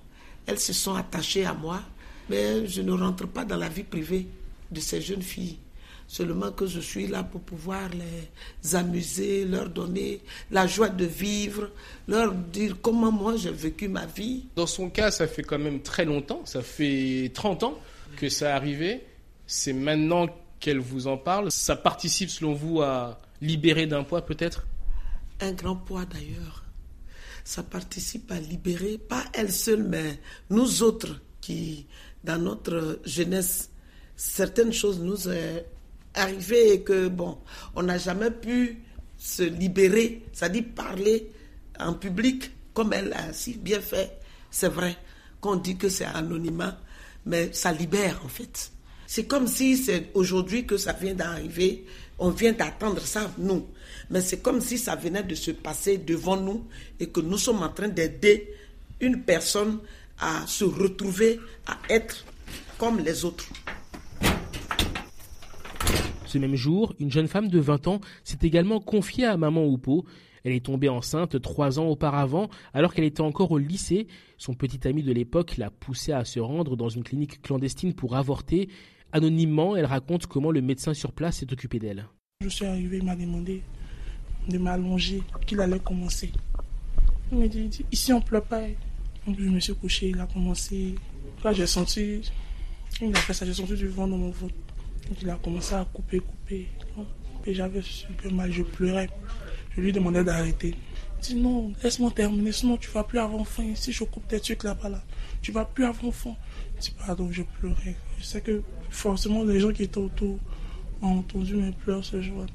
Elles 0.45 0.60
se 0.60 0.74
sont 0.74 0.94
attachées 0.94 1.45
à 1.45 1.54
moi, 1.54 1.81
mais 2.30 2.68
je 2.68 2.81
ne 2.81 2.92
rentre 2.92 3.27
pas 3.27 3.45
dans 3.45 3.56
la 3.56 3.69
vie 3.69 3.83
privée 3.83 4.27
de 4.72 4.80
ces 4.80 5.01
jeunes 5.01 5.22
filles. 5.22 5.57
Seulement 6.07 6.51
que 6.51 6.68
je 6.68 6.80
suis 6.80 7.07
là 7.07 7.24
pour 7.24 7.42
pouvoir 7.42 7.89
les 7.89 8.75
amuser, 8.75 9.45
leur 9.45 9.69
donner 9.69 10.22
la 10.51 10.68
joie 10.68 10.89
de 10.89 11.06
vivre, 11.06 11.72
leur 12.08 12.34
dire 12.34 12.75
comment 12.82 13.12
moi 13.12 13.38
j'ai 13.38 13.51
vécu 13.51 13.88
ma 13.88 14.05
vie. 14.05 14.46
Dans 14.55 14.67
son 14.67 14.89
cas, 14.89 15.10
ça 15.10 15.27
fait 15.27 15.44
quand 15.44 15.58
même 15.58 15.82
très 15.82 16.05
longtemps, 16.05 16.41
ça 16.46 16.62
fait 16.62 17.32
30 17.34 17.63
ans 17.63 17.79
que 18.17 18.29
ça 18.29 18.53
arrivé. 18.53 19.01
C'est 19.48 19.74
maintenant 19.74 20.27
qu'elle 20.60 20.79
vous 20.79 21.08
en 21.08 21.17
parle. 21.17 21.51
Ça 21.51 21.75
participe 21.75 22.29
selon 22.29 22.53
vous 22.53 22.82
à 22.82 23.20
libérer 23.41 23.88
d'un 23.88 24.03
poids 24.03 24.25
peut-être? 24.25 24.67
Un 25.41 25.53
grand 25.53 25.75
poids 25.75 26.05
d'ailleurs 26.05 26.64
ça 27.46 27.62
participe 27.62 28.32
à 28.32 28.40
libérer, 28.40 28.98
pas 28.98 29.24
elle 29.34 29.52
seule, 29.52 29.84
mais 29.84 30.20
nous 30.50 30.82
autres 30.82 31.22
qui, 31.40 31.86
dans 32.24 32.42
notre 32.42 33.00
jeunesse, 33.06 33.70
certaines 34.16 34.74
choses 34.74 35.00
nous 35.00 35.30
est 35.30 35.68
arrivé 36.16 36.74
et 36.74 36.82
que, 36.82 37.08
bon, 37.08 37.38
on 37.75 37.84
n'a 37.84 38.00
jamais 38.00 38.32
pu 38.32 38.80
se 39.18 39.44
libérer, 39.44 40.24
c'est-à-dire 40.34 40.66
parler 40.75 41.32
en 41.80 41.94
public 41.94 42.52
comme 42.74 42.94
elle 42.94 43.14
a 43.14 43.32
si 43.32 43.54
bien 43.54 43.80
fait. 43.80 44.20
C'est 44.50 44.70
vrai 44.70 44.98
qu'on 45.40 45.56
dit 45.56 45.78
que 45.78 45.88
c'est 45.88 46.06
anonymat, 46.06 46.82
mais 47.28 47.54
ça 47.54 47.72
libère 47.72 48.22
en 48.25 48.28
fait. 48.28 48.72
C'est 49.06 49.25
comme 49.25 49.48
si 49.48 49.78
c'est 49.78 50.10
aujourd'hui 50.16 50.66
que 50.66 50.78
ça 50.78 50.94
vient 50.94 51.14
d'arriver, 51.14 51.86
on 52.19 52.29
vient 52.29 52.53
d'attendre 52.53 53.01
ça, 53.01 53.31
nous. 53.38 53.67
Mais 54.10 54.22
c'est 54.22 54.41
comme 54.41 54.62
si 54.62 54.77
ça 54.77 54.95
venait 54.95 55.24
de 55.24 55.36
se 55.36 55.51
passer 55.51 55.98
devant 55.98 56.38
nous 56.38 56.65
et 57.00 57.07
que 57.10 57.19
nous 57.19 57.38
sommes 57.38 57.63
en 57.63 57.69
train 57.69 57.89
d'aider 57.89 58.53
une 59.01 59.24
personne 59.24 59.79
à 60.19 60.45
se 60.48 60.63
retrouver, 60.63 61.39
à 61.67 61.77
être 61.89 62.25
comme 62.77 63.00
les 63.00 63.25
autres. 63.25 63.50
Ce 66.25 66.38
même 66.38 66.55
jour, 66.55 66.93
une 67.00 67.12
jeune 67.12 67.27
femme 67.27 67.48
de 67.48 67.60
20 67.60 67.88
ans 67.88 68.01
s'est 68.24 68.39
également 68.41 68.79
confiée 68.79 69.25
à 69.25 69.38
maman 69.38 69.65
Oupo. 69.65 70.05
Elle 70.43 70.53
est 70.53 70.65
tombée 70.65 70.89
enceinte 70.89 71.41
trois 71.41 71.79
ans 71.79 71.88
auparavant, 71.88 72.50
alors 72.74 72.93
qu'elle 72.93 73.05
était 73.05 73.22
encore 73.22 73.51
au 73.51 73.57
lycée. 73.57 74.07
Son 74.38 74.53
petit 74.53 74.88
ami 74.88 75.01
de 75.01 75.12
l'époque 75.12 75.57
l'a 75.57 75.69
poussée 75.69 76.12
à 76.12 76.24
se 76.24 76.39
rendre 76.39 76.75
dans 76.75 76.89
une 76.89 77.03
clinique 77.03 77.41
clandestine 77.41 77.93
pour 77.93 78.15
avorter. 78.15 78.69
Anonymement, 79.12 79.76
elle 79.76 79.86
raconte 79.86 80.28
comment 80.28 80.52
le 80.52 80.62
médecin 80.62 80.94
sur 80.94 81.12
place 81.12 81.38
s'est 81.38 81.52
occupé 81.52 81.80
d'elle. 81.80 82.06
Je 82.42 82.50
suis 82.50 82.66
arrivée, 82.66 82.98
il 82.98 83.06
m'a 83.06 83.16
demandé 83.16 83.62
de 84.50 84.58
m'allonger, 84.58 85.24
qu'il 85.46 85.60
allait 85.62 85.80
commencer. 85.80 86.32
Il 87.32 87.38
m'a 87.40 87.48
dit, 87.48 87.86
ici 87.92 88.14
on 88.14 88.20
ne 88.20 88.24
pleure 88.24 88.44
pas. 88.44 88.62
Donc 89.26 89.38
je 89.40 89.50
me 89.50 89.60
suis 89.60 89.74
couchée, 89.74 90.10
il 90.10 90.20
a 90.20 90.28
commencé. 90.28 90.96
Quand 91.42 91.54
j'ai 91.54 91.66
senti, 91.66 92.22
il 93.02 93.16
a 93.16 93.20
fait 93.20 93.34
ça, 93.34 93.46
j'ai 93.46 93.54
senti 93.54 93.76
du 93.76 93.88
vent 93.88 94.08
dans 94.08 94.18
mon 94.18 94.32
ventre. 94.32 94.54
Donc 95.08 95.22
il 95.22 95.30
a 95.30 95.36
commencé 95.36 95.74
à 95.74 95.86
couper, 95.86 96.20
couper. 96.20 96.68
Et 97.46 97.54
j'avais 97.54 97.82
super 97.82 98.32
mal, 98.32 98.52
je 98.52 98.64
pleurais. 98.64 99.10
Je 99.76 99.82
lui 99.82 99.92
demandais 99.92 100.24
d'arrêter. 100.24 100.76
Non, 101.34 101.74
laisse-moi 101.82 102.12
terminer, 102.12 102.51
sinon 102.51 102.77
tu 102.77 102.89
vas 102.91 103.03
plus 103.03 103.20
avoir 103.20 103.48
faim. 103.48 103.74
Si 103.75 103.91
je 103.91 104.03
coupe 104.03 104.27
tes 104.27 104.39
trucs 104.39 104.63
là-bas, 104.63 104.89
là, 104.89 105.03
tu 105.41 105.51
vas 105.51 105.65
plus 105.65 105.86
avoir 105.86 106.13
faim. 106.13 106.36
Je 106.75 106.82
dis 106.82 106.96
pardon, 106.98 107.32
je 107.32 107.41
pleurais. 107.41 107.96
Je 108.20 108.24
sais 108.24 108.41
que 108.41 108.62
forcément 108.89 109.44
les 109.44 109.60
gens 109.60 109.72
qui 109.72 109.84
étaient 109.84 109.98
autour 109.98 110.38
ont 111.01 111.20
entendu 111.20 111.55
mes 111.55 111.72
pleurs 111.72 112.03
ce 112.03 112.22
jour. 112.22 112.46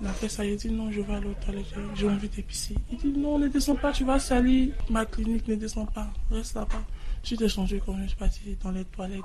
Il 0.00 0.06
a 0.06 0.12
fait 0.12 0.28
ça, 0.28 0.44
il 0.44 0.56
dit 0.56 0.70
non, 0.70 0.90
je 0.90 1.00
vais 1.00 1.14
aller 1.14 1.26
aux 1.26 1.44
toilettes, 1.44 1.66
j'ai 1.94 2.08
envie 2.08 2.28
d'épicer. 2.28 2.74
Il 2.90 2.98
dit 2.98 3.18
non, 3.18 3.38
ne 3.38 3.48
descends 3.48 3.76
pas, 3.76 3.92
tu 3.92 4.04
vas 4.04 4.18
salir 4.18 4.74
ma 4.90 5.06
clinique, 5.06 5.48
ne 5.48 5.54
descends 5.54 5.86
pas, 5.86 6.12
reste 6.30 6.54
là-bas. 6.54 6.84
Je 7.22 7.28
suis 7.28 7.36
descendu 7.36 7.80
quand 7.84 7.96
je 8.02 8.08
suis 8.08 8.16
parti 8.16 8.56
dans 8.62 8.70
les 8.70 8.84
toilettes. 8.84 9.22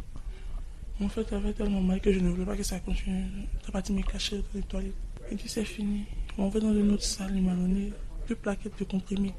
En 1.02 1.08
fait, 1.10 1.32
avait 1.34 1.54
tellement 1.54 1.82
mal 1.82 2.02
que 2.02 2.12
je 2.12 2.20
ne 2.20 2.30
voulais 2.30 2.46
pas 2.46 2.58
que 2.58 2.64
ça 2.64 2.80
continue. 2.80 3.26
Je 3.66 3.72
parti 3.72 3.94
me 3.94 4.02
cacher 4.02 4.38
dans 4.38 4.44
les 4.56 4.62
toilettes. 4.62 4.94
Il 5.32 5.38
dit 5.38 5.48
c'est 5.48 5.66
fini. 5.66 6.06
On 6.38 6.50
va 6.50 6.60
dans 6.60 6.74
une 6.74 6.92
autre 6.92 7.04
salle, 7.04 7.34
il 7.36 7.44
m'a 7.44 7.54
donné 7.54 7.92
deux 8.28 8.36
plaquettes 8.36 8.78
de 8.80 8.84
comprimés. 8.86 9.34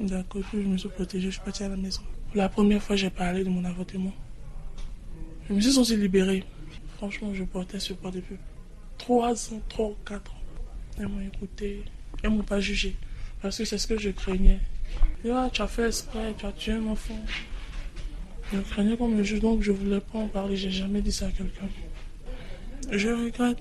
D'accord, 0.00 0.42
je 0.52 0.58
me 0.58 0.76
suis 0.76 0.88
protégée, 0.88 1.26
je 1.26 1.32
suis 1.32 1.40
partie 1.42 1.64
à 1.64 1.68
la 1.68 1.76
maison. 1.76 2.02
La 2.34 2.48
première 2.48 2.82
fois, 2.82 2.96
j'ai 2.96 3.10
parlé 3.10 3.44
de 3.44 3.48
mon 3.48 3.64
avortement. 3.64 4.12
Je 5.48 5.54
me 5.54 5.60
suis 5.60 5.72
sentie 5.72 5.96
libérée. 5.96 6.44
Franchement, 6.96 7.34
je 7.34 7.44
portais 7.44 7.80
ce 7.80 7.92
poids 7.92 8.10
depuis 8.10 8.36
3 8.98 9.52
ans, 9.52 9.60
3 9.68 9.94
4 10.06 10.30
ans. 10.30 10.34
Elles 10.98 11.08
m'ont 11.08 11.20
écouté, 11.20 11.84
elles 12.22 12.30
m'ont 12.30 12.42
pas 12.42 12.60
jugé. 12.60 12.96
Parce 13.40 13.58
que 13.58 13.64
c'est 13.64 13.78
ce 13.78 13.86
que 13.86 13.98
je 13.98 14.10
craignais. 14.10 14.60
Ah, 15.28 15.50
tu 15.52 15.62
as 15.62 15.66
fait 15.66 15.86
exprès, 15.86 16.34
tu 16.38 16.46
as 16.46 16.52
tué 16.52 16.72
un 16.72 16.86
enfant. 16.86 17.18
Je 18.52 18.60
craignais 18.60 18.96
qu'on 18.96 19.08
me 19.08 19.22
juge, 19.22 19.40
donc 19.40 19.62
je 19.62 19.72
voulais 19.72 20.00
pas 20.00 20.18
en 20.18 20.28
parler. 20.28 20.56
J'ai 20.56 20.70
jamais 20.70 21.02
dit 21.02 21.12
ça 21.12 21.26
à 21.26 21.30
quelqu'un. 21.30 21.68
Je 22.90 23.08
regrette 23.08 23.58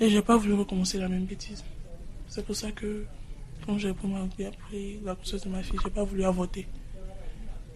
et 0.00 0.10
j'ai 0.10 0.22
pas 0.22 0.36
voulu 0.36 0.54
recommencer 0.54 0.98
la 0.98 1.08
même 1.08 1.24
bêtise. 1.24 1.64
C'est 2.28 2.44
pour 2.44 2.56
ça 2.56 2.70
que 2.72 3.04
quand 3.64 3.78
j'ai 3.78 3.92
pris, 3.92 4.14
après 4.46 4.98
la 5.04 5.14
grossesse 5.14 5.42
de 5.42 5.48
ma 5.48 5.62
fille, 5.62 5.78
j'ai 5.82 5.90
pas 5.90 6.04
voulu 6.04 6.24
avorter. 6.24 6.66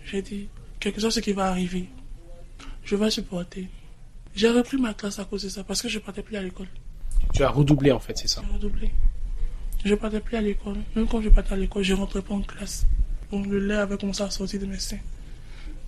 J'ai 0.04 0.22
dit, 0.22 0.48
quelque 0.78 1.00
chose 1.00 1.20
qui 1.20 1.32
va 1.32 1.46
arriver. 1.46 1.88
Je 2.84 2.96
vais 2.96 3.10
supporter. 3.10 3.68
J'ai 4.34 4.50
repris 4.50 4.76
ma 4.76 4.94
classe 4.94 5.18
à 5.18 5.24
cause 5.24 5.42
de 5.42 5.48
ça 5.48 5.64
parce 5.64 5.82
que 5.82 5.88
je 5.88 5.98
partais 5.98 6.22
plus 6.22 6.36
à 6.36 6.42
l'école. 6.42 6.68
Tu 7.34 7.42
as 7.42 7.50
redoublé 7.50 7.92
en 7.92 8.00
fait, 8.00 8.16
c'est 8.16 8.28
ça 8.28 8.42
J'ai 8.46 8.54
redoublé. 8.54 8.90
Je 9.84 9.94
partais 9.94 10.20
plus 10.20 10.36
à 10.36 10.40
l'école. 10.40 10.78
Même 10.94 11.06
quand 11.06 11.20
je 11.20 11.28
partais 11.28 11.54
à 11.54 11.56
l'école, 11.56 11.82
je 11.82 11.94
rentrais 11.94 12.22
pas 12.22 12.34
en 12.34 12.42
classe. 12.42 12.86
Donc 13.30 13.46
le 13.46 13.58
lait 13.58 13.74
avait 13.74 13.96
commencé 13.96 14.22
à 14.22 14.30
sortir 14.30 14.60
de 14.60 14.66
mes 14.66 14.78
seins. 14.78 14.98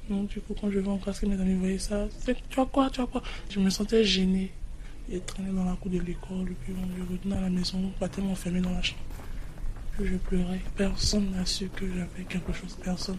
Donc 0.09 0.28
du 0.28 0.40
coup, 0.40 0.54
quand 0.59 0.71
je 0.71 0.78
vais 0.78 0.88
en 0.88 0.99
classe, 0.99 1.21
que 1.21 1.26
mes 1.26 1.40
amis 1.40 1.54
voyaient 1.54 1.78
ça, 1.78 2.07
tu 2.50 2.61
as 2.61 2.66
quoi, 2.66 2.90
tu 2.90 3.00
as 3.00 3.07
quoi? 3.07 3.23
Je 3.50 3.61
me 3.61 3.71
sentais 3.71 4.04
gênée. 4.04 4.52
Et 5.11 5.21
traînais 5.21 5.52
dans 5.52 5.64
la 5.64 5.76
cour 5.76 5.90
de 5.90 5.99
l'école, 5.99 6.54
puis 6.62 6.75
je 6.97 7.02
revenais 7.02 7.37
à 7.37 7.40
la 7.42 7.50
maison, 7.50 7.92
pas 7.99 8.09
tellement 8.09 8.32
enfermé 8.32 8.61
dans 8.61 8.71
la 8.71 8.82
chambre. 8.82 9.00
Puis 9.92 10.06
je 10.06 10.16
pleurais. 10.16 10.61
Personne 10.76 11.30
n'a 11.32 11.44
su 11.44 11.68
que 11.68 11.87
j'avais 11.87 12.25
quelque 12.28 12.52
chose. 12.52 12.76
Personne. 12.82 13.18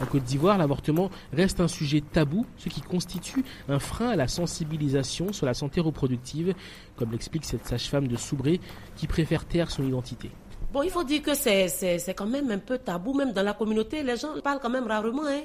En 0.00 0.06
Côte 0.06 0.24
d'Ivoire, 0.24 0.58
l'avortement 0.58 1.10
reste 1.32 1.60
un 1.60 1.68
sujet 1.68 2.00
tabou, 2.00 2.44
ce 2.56 2.68
qui 2.68 2.80
constitue 2.80 3.44
un 3.68 3.78
frein 3.78 4.08
à 4.08 4.16
la 4.16 4.26
sensibilisation 4.26 5.32
sur 5.32 5.46
la 5.46 5.54
santé 5.54 5.80
reproductive, 5.80 6.54
comme 6.96 7.12
l'explique 7.12 7.44
cette 7.44 7.66
sage-femme 7.66 8.08
de 8.08 8.16
Soubré 8.16 8.60
qui 8.96 9.06
préfère 9.06 9.44
taire 9.44 9.70
son 9.70 9.84
identité. 9.84 10.30
Bon, 10.72 10.82
il 10.82 10.90
faut 10.90 11.04
dire 11.04 11.22
que 11.22 11.34
c'est 11.34 12.14
quand 12.16 12.26
même 12.26 12.50
un 12.50 12.58
peu 12.58 12.78
tabou, 12.78 13.14
même 13.14 13.32
dans 13.32 13.44
la 13.44 13.52
communauté, 13.52 14.02
les 14.02 14.16
gens 14.16 14.40
parlent 14.42 14.58
quand 14.60 14.70
même 14.70 14.88
rarement. 14.88 15.26
Hein. 15.26 15.42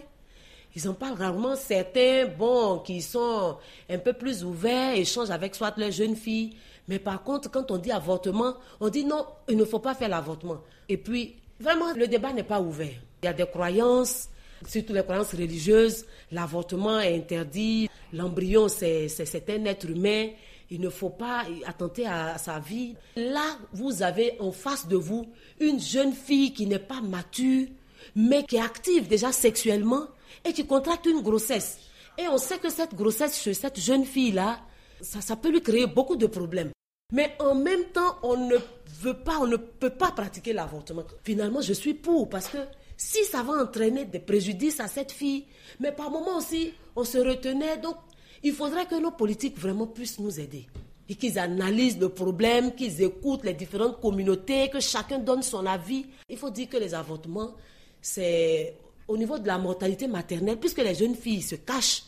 Ils 0.76 0.88
en 0.88 0.94
parlent 0.94 1.18
rarement. 1.18 1.56
Certains, 1.56 2.28
bon, 2.28 2.80
qui 2.80 3.02
sont 3.02 3.58
un 3.90 3.98
peu 3.98 4.14
plus 4.14 4.44
ouverts, 4.44 4.96
échangent 4.96 5.32
avec 5.32 5.56
soit 5.56 5.76
les 5.78 5.92
jeunes 5.92 6.16
filles. 6.16 6.56
Mais 6.88 7.00
par 7.00 7.24
contre, 7.24 7.52
quand 7.52 7.72
on 7.72 7.78
dit 7.78 7.92
avortement, 7.92 8.56
on 8.80 8.90
dit 8.90 9.06
non, 9.06 9.26
il 9.48 9.58
ne 9.58 9.66
faut 9.66 9.80
pas 9.80 9.96
faire 9.96 10.10
l'avortement. 10.10 10.62
Et 10.88 10.98
puis, 10.98 11.36
vraiment, 11.60 11.94
le 11.94 12.08
débat 12.08 12.34
n'est 12.34 12.44
pas 12.44 12.62
ouvert. 12.62 12.94
Il 13.22 13.26
y 13.26 13.30
a 13.30 13.34
des 13.34 13.46
croyances, 13.46 14.30
surtout 14.68 14.94
les 14.94 15.04
croyances 15.04 15.32
religieuses, 15.34 16.06
l'avortement 16.32 17.00
est 17.00 17.16
interdit, 17.16 17.90
l'embryon 18.14 18.68
c'est 18.70 19.10
un 19.50 19.66
être 19.66 19.90
humain, 19.90 20.30
il 20.72 20.82
ne 20.82 20.90
faut 20.90 21.10
pas 21.10 21.44
attenter 21.66 22.06
à 22.06 22.38
sa 22.38 22.60
vie. 22.60 22.96
Là, 23.16 23.58
vous 23.74 24.02
avez 24.02 24.36
en 24.40 24.52
face 24.52 24.88
de 24.88 24.96
vous 24.96 25.28
une 25.60 25.80
jeune 25.80 26.14
fille 26.14 26.54
qui 26.54 26.66
n'est 26.66 26.80
pas 26.80 27.02
mature, 27.02 27.68
mais 28.16 28.44
qui 28.44 28.56
est 28.58 28.62
active 28.62 29.08
déjà 29.08 29.32
sexuellement 29.32 30.08
et 30.46 30.54
qui 30.54 30.66
contracte 30.66 31.06
une 31.06 31.22
grossesse. 31.22 31.80
Et 32.18 32.28
on 32.28 32.38
sait 32.38 32.58
que 32.58 32.70
cette 32.70 32.96
grossesse 32.96 33.42
chez 33.42 33.54
cette 33.54 33.80
jeune 33.80 34.06
fille-là, 34.06 34.60
ça, 35.02 35.22
ça 35.22 35.36
peut 35.36 35.50
lui 35.50 35.62
créer 35.62 35.88
beaucoup 35.88 36.16
de 36.16 36.28
problèmes. 36.28 36.72
Mais 37.12 37.36
en 37.40 37.56
même 37.56 37.86
temps, 37.86 38.18
on 38.22 38.38
ne 38.38 38.58
veut 39.02 39.16
pas, 39.16 39.40
on 39.40 39.48
ne 39.48 39.58
peut 39.58 39.90
pas 39.90 40.12
pratiquer 40.12 40.54
l'avortement. 40.54 41.04
Finalement, 41.24 41.62
je 41.62 41.74
suis 41.74 41.94
pour 41.96 42.30
parce 42.30 42.48
que 42.48 42.58
si 42.98 43.24
ça 43.24 43.42
va 43.42 43.54
entraîner 43.54 44.06
des 44.06 44.20
préjudices 44.20 44.80
à 44.80 44.88
cette 44.88 45.12
fille, 45.12 45.46
mais 45.80 45.92
par 45.92 46.12
moments 46.12 46.38
aussi, 46.38 46.74
on 46.96 47.04
se 47.04 47.18
retenait. 47.18 47.78
Donc, 47.78 47.96
il 48.44 48.54
faudrait 48.54 48.86
que 48.86 49.00
nos 49.00 49.12
politiques 49.12 49.58
vraiment 49.58 49.88
puissent 49.88 50.20
nous 50.20 50.40
aider. 50.40 50.68
Et 51.08 51.16
qu'ils 51.16 51.40
analysent 51.40 51.98
le 51.98 52.10
problème, 52.10 52.76
qu'ils 52.76 53.02
écoutent 53.02 53.44
les 53.44 53.54
différentes 53.54 54.00
communautés, 54.00 54.70
que 54.70 54.80
chacun 54.80 55.18
donne 55.18 55.42
son 55.42 55.66
avis. 55.66 56.06
Il 56.30 56.38
faut 56.38 56.52
dire 56.52 56.70
que 56.70 56.78
les 56.78 56.94
avortements, 56.94 57.56
c'est 58.02 58.76
au 59.10 59.18
niveau 59.18 59.40
de 59.40 59.48
la 59.48 59.58
mortalité 59.58 60.08
maternelle, 60.08 60.58
puisque 60.60 60.78
les 60.78 60.94
jeunes 60.96 61.16
filles 61.16 61.42
se 61.42 61.56
cachent. 61.56 62.04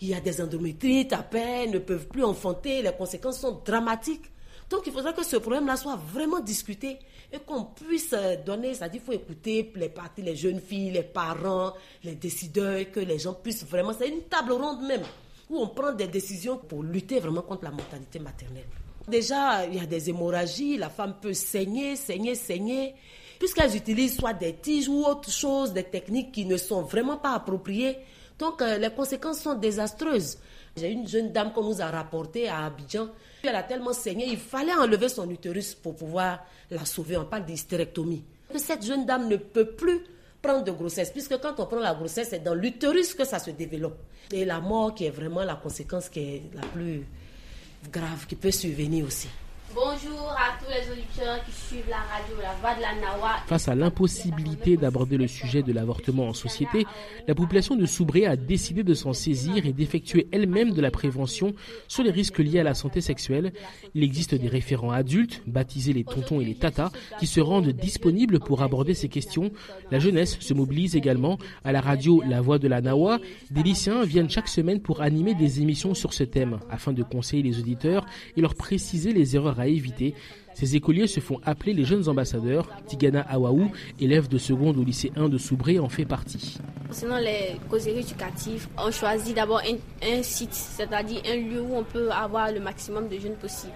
Il 0.00 0.08
y 0.08 0.14
a 0.14 0.20
des 0.20 0.40
endométrites 0.40 1.12
à 1.12 1.22
peine, 1.22 1.72
ne 1.72 1.78
peuvent 1.78 2.06
plus 2.06 2.24
enfanter, 2.24 2.80
les 2.80 2.92
conséquences 2.92 3.40
sont 3.40 3.60
dramatiques. 3.64 4.24
Donc 4.70 4.82
il 4.86 4.92
faudrait 4.92 5.12
que 5.12 5.24
ce 5.24 5.36
problème-là 5.36 5.76
soit 5.76 5.96
vraiment 5.96 6.40
discuté 6.40 6.98
et 7.32 7.38
qu'on 7.40 7.64
puisse 7.64 8.12
euh, 8.12 8.36
donner, 8.44 8.72
c'est-à-dire 8.74 9.02
qu'il 9.02 9.12
faut 9.14 9.20
écouter 9.20 9.72
les 9.74 9.88
parties, 9.88 10.22
les 10.22 10.36
jeunes 10.36 10.60
filles, 10.60 10.92
les 10.92 11.02
parents, 11.02 11.74
les 12.04 12.14
décideurs, 12.14 12.90
que 12.90 13.00
les 13.00 13.18
gens 13.18 13.34
puissent 13.34 13.66
vraiment, 13.66 13.92
c'est 13.92 14.08
une 14.08 14.22
table 14.22 14.52
ronde 14.52 14.82
même, 14.86 15.02
où 15.50 15.58
on 15.58 15.68
prend 15.68 15.92
des 15.92 16.06
décisions 16.06 16.56
pour 16.56 16.82
lutter 16.82 17.18
vraiment 17.18 17.42
contre 17.42 17.64
la 17.64 17.72
mortalité 17.72 18.20
maternelle. 18.20 18.68
Déjà, 19.08 19.66
il 19.66 19.74
y 19.74 19.80
a 19.80 19.86
des 19.86 20.08
hémorragies, 20.08 20.78
la 20.78 20.88
femme 20.88 21.16
peut 21.20 21.34
saigner, 21.34 21.96
saigner, 21.96 22.34
saigner, 22.36 22.94
puisqu'elles 23.38 23.76
utilisent 23.76 24.16
soit 24.18 24.32
des 24.32 24.54
tiges 24.54 24.88
ou 24.88 25.04
autre 25.04 25.30
chose, 25.30 25.72
des 25.72 25.84
techniques 25.84 26.32
qui 26.32 26.44
ne 26.44 26.56
sont 26.56 26.82
vraiment 26.82 27.16
pas 27.16 27.34
appropriées. 27.34 27.98
Donc, 28.38 28.62
euh, 28.62 28.78
les 28.78 28.90
conséquences 28.90 29.40
sont 29.40 29.54
désastreuses. 29.54 30.38
J'ai 30.76 30.90
une 30.90 31.06
jeune 31.06 31.32
dame 31.32 31.52
qu'on 31.52 31.62
nous 31.64 31.80
a 31.80 31.86
rapportée 31.86 32.48
à 32.48 32.64
Abidjan. 32.64 33.08
Elle 33.44 33.54
a 33.54 33.62
tellement 33.62 33.92
saigné, 33.92 34.26
il 34.26 34.38
fallait 34.38 34.74
enlever 34.74 35.08
son 35.08 35.28
utérus 35.30 35.74
pour 35.74 35.94
pouvoir 35.94 36.44
la 36.70 36.84
sauver. 36.84 37.16
On 37.16 37.24
parle 37.26 37.44
d'hystérectomie. 37.44 38.24
Cette 38.56 38.84
jeune 38.84 39.06
dame 39.06 39.28
ne 39.28 39.36
peut 39.36 39.66
plus 39.66 40.00
prendre 40.42 40.64
de 40.64 40.72
grossesse, 40.72 41.10
puisque 41.10 41.38
quand 41.38 41.58
on 41.58 41.66
prend 41.66 41.78
la 41.78 41.94
grossesse, 41.94 42.28
c'est 42.30 42.42
dans 42.42 42.54
l'utérus 42.54 43.14
que 43.14 43.24
ça 43.24 43.38
se 43.38 43.50
développe. 43.50 43.98
Et 44.32 44.44
la 44.44 44.60
mort 44.60 44.94
qui 44.94 45.04
est 45.04 45.10
vraiment 45.10 45.42
la 45.44 45.54
conséquence 45.56 46.08
qui 46.08 46.20
est 46.20 46.42
la 46.54 46.62
plus 46.62 47.04
grave, 47.90 48.26
qui 48.26 48.36
peut 48.36 48.50
survenir 48.50 49.06
aussi. 49.06 49.28
Bonjour 49.74 50.30
à 50.30 50.56
tous 50.62 50.70
les 50.70 50.92
auditeurs 50.92 51.44
qui 51.44 51.50
suivent 51.50 51.88
la 51.90 51.96
radio 51.96 52.36
La 52.40 52.54
Voix 52.60 52.76
de 52.76 52.82
la. 52.82 52.94
Face 53.46 53.66
à 53.66 53.74
l'impossibilité 53.74 54.76
d'aborder 54.76 55.16
le 55.16 55.26
sujet 55.26 55.62
de 55.62 55.72
l'avortement 55.72 56.28
en 56.28 56.32
société, 56.32 56.86
la 57.26 57.34
population 57.34 57.74
de 57.74 57.84
Soubré 57.84 58.24
a 58.26 58.36
décidé 58.36 58.84
de 58.84 58.94
s'en 58.94 59.12
saisir 59.12 59.66
et 59.66 59.72
d'effectuer 59.72 60.28
elle-même 60.30 60.72
de 60.72 60.80
la 60.80 60.92
prévention 60.92 61.54
sur 61.88 62.04
les 62.04 62.12
risques 62.12 62.38
liés 62.38 62.60
à 62.60 62.62
la 62.62 62.74
santé 62.74 63.00
sexuelle. 63.00 63.52
Il 63.94 64.04
existe 64.04 64.34
des 64.34 64.48
référents 64.48 64.92
adultes, 64.92 65.42
baptisés 65.46 65.92
les 65.92 66.04
tontons 66.04 66.40
et 66.40 66.44
les 66.44 66.54
tatas, 66.54 66.90
qui 67.18 67.26
se 67.26 67.40
rendent 67.40 67.70
disponibles 67.70 68.38
pour 68.38 68.62
aborder 68.62 68.94
ces 68.94 69.08
questions. 69.08 69.50
La 69.90 69.98
jeunesse 69.98 70.38
se 70.38 70.54
mobilise 70.54 70.94
également. 70.94 71.38
À 71.64 71.72
la 71.72 71.80
radio 71.80 72.22
La 72.28 72.40
Voix 72.40 72.58
de 72.58 72.68
la 72.68 72.80
Nawa, 72.80 73.18
des 73.50 73.62
lycéens 73.62 74.04
viennent 74.04 74.30
chaque 74.30 74.48
semaine 74.48 74.80
pour 74.80 75.02
animer 75.02 75.34
des 75.34 75.60
émissions 75.60 75.94
sur 75.94 76.12
ce 76.12 76.22
thème, 76.22 76.60
afin 76.70 76.92
de 76.92 77.02
conseiller 77.02 77.42
les 77.42 77.58
auditeurs 77.58 78.06
et 78.36 78.40
leur 78.40 78.54
préciser 78.54 79.12
les 79.12 79.34
erreurs 79.34 79.60
à 79.60 79.63
éviter. 79.66 80.14
Ces 80.54 80.76
écoliers 80.76 81.08
se 81.08 81.20
font 81.20 81.40
appeler 81.44 81.74
les 81.74 81.84
jeunes 81.84 82.08
ambassadeurs. 82.08 82.68
Tigana 82.86 83.22
Awaou, 83.22 83.72
élève 84.00 84.28
de 84.28 84.38
seconde 84.38 84.78
au 84.78 84.84
lycée 84.84 85.12
1 85.16 85.28
de 85.28 85.36
Soubré, 85.38 85.78
en 85.80 85.88
fait 85.88 86.04
partie. 86.04 86.58
Sinon, 86.90 87.16
les 87.16 87.56
causeries 87.68 87.98
éducatives, 87.98 88.68
on 88.78 88.90
choisit 88.92 89.34
d'abord 89.34 89.60
un, 89.60 90.22
site, 90.22 90.54
c'est-à-dire 90.54 91.22
un 91.26 91.36
lieu 91.36 91.60
où 91.60 91.74
on 91.74 91.82
peut 91.82 92.10
avoir 92.10 92.52
le 92.52 92.60
maximum 92.60 93.08
de 93.08 93.18
jeunes 93.18 93.36
possible. 93.36 93.72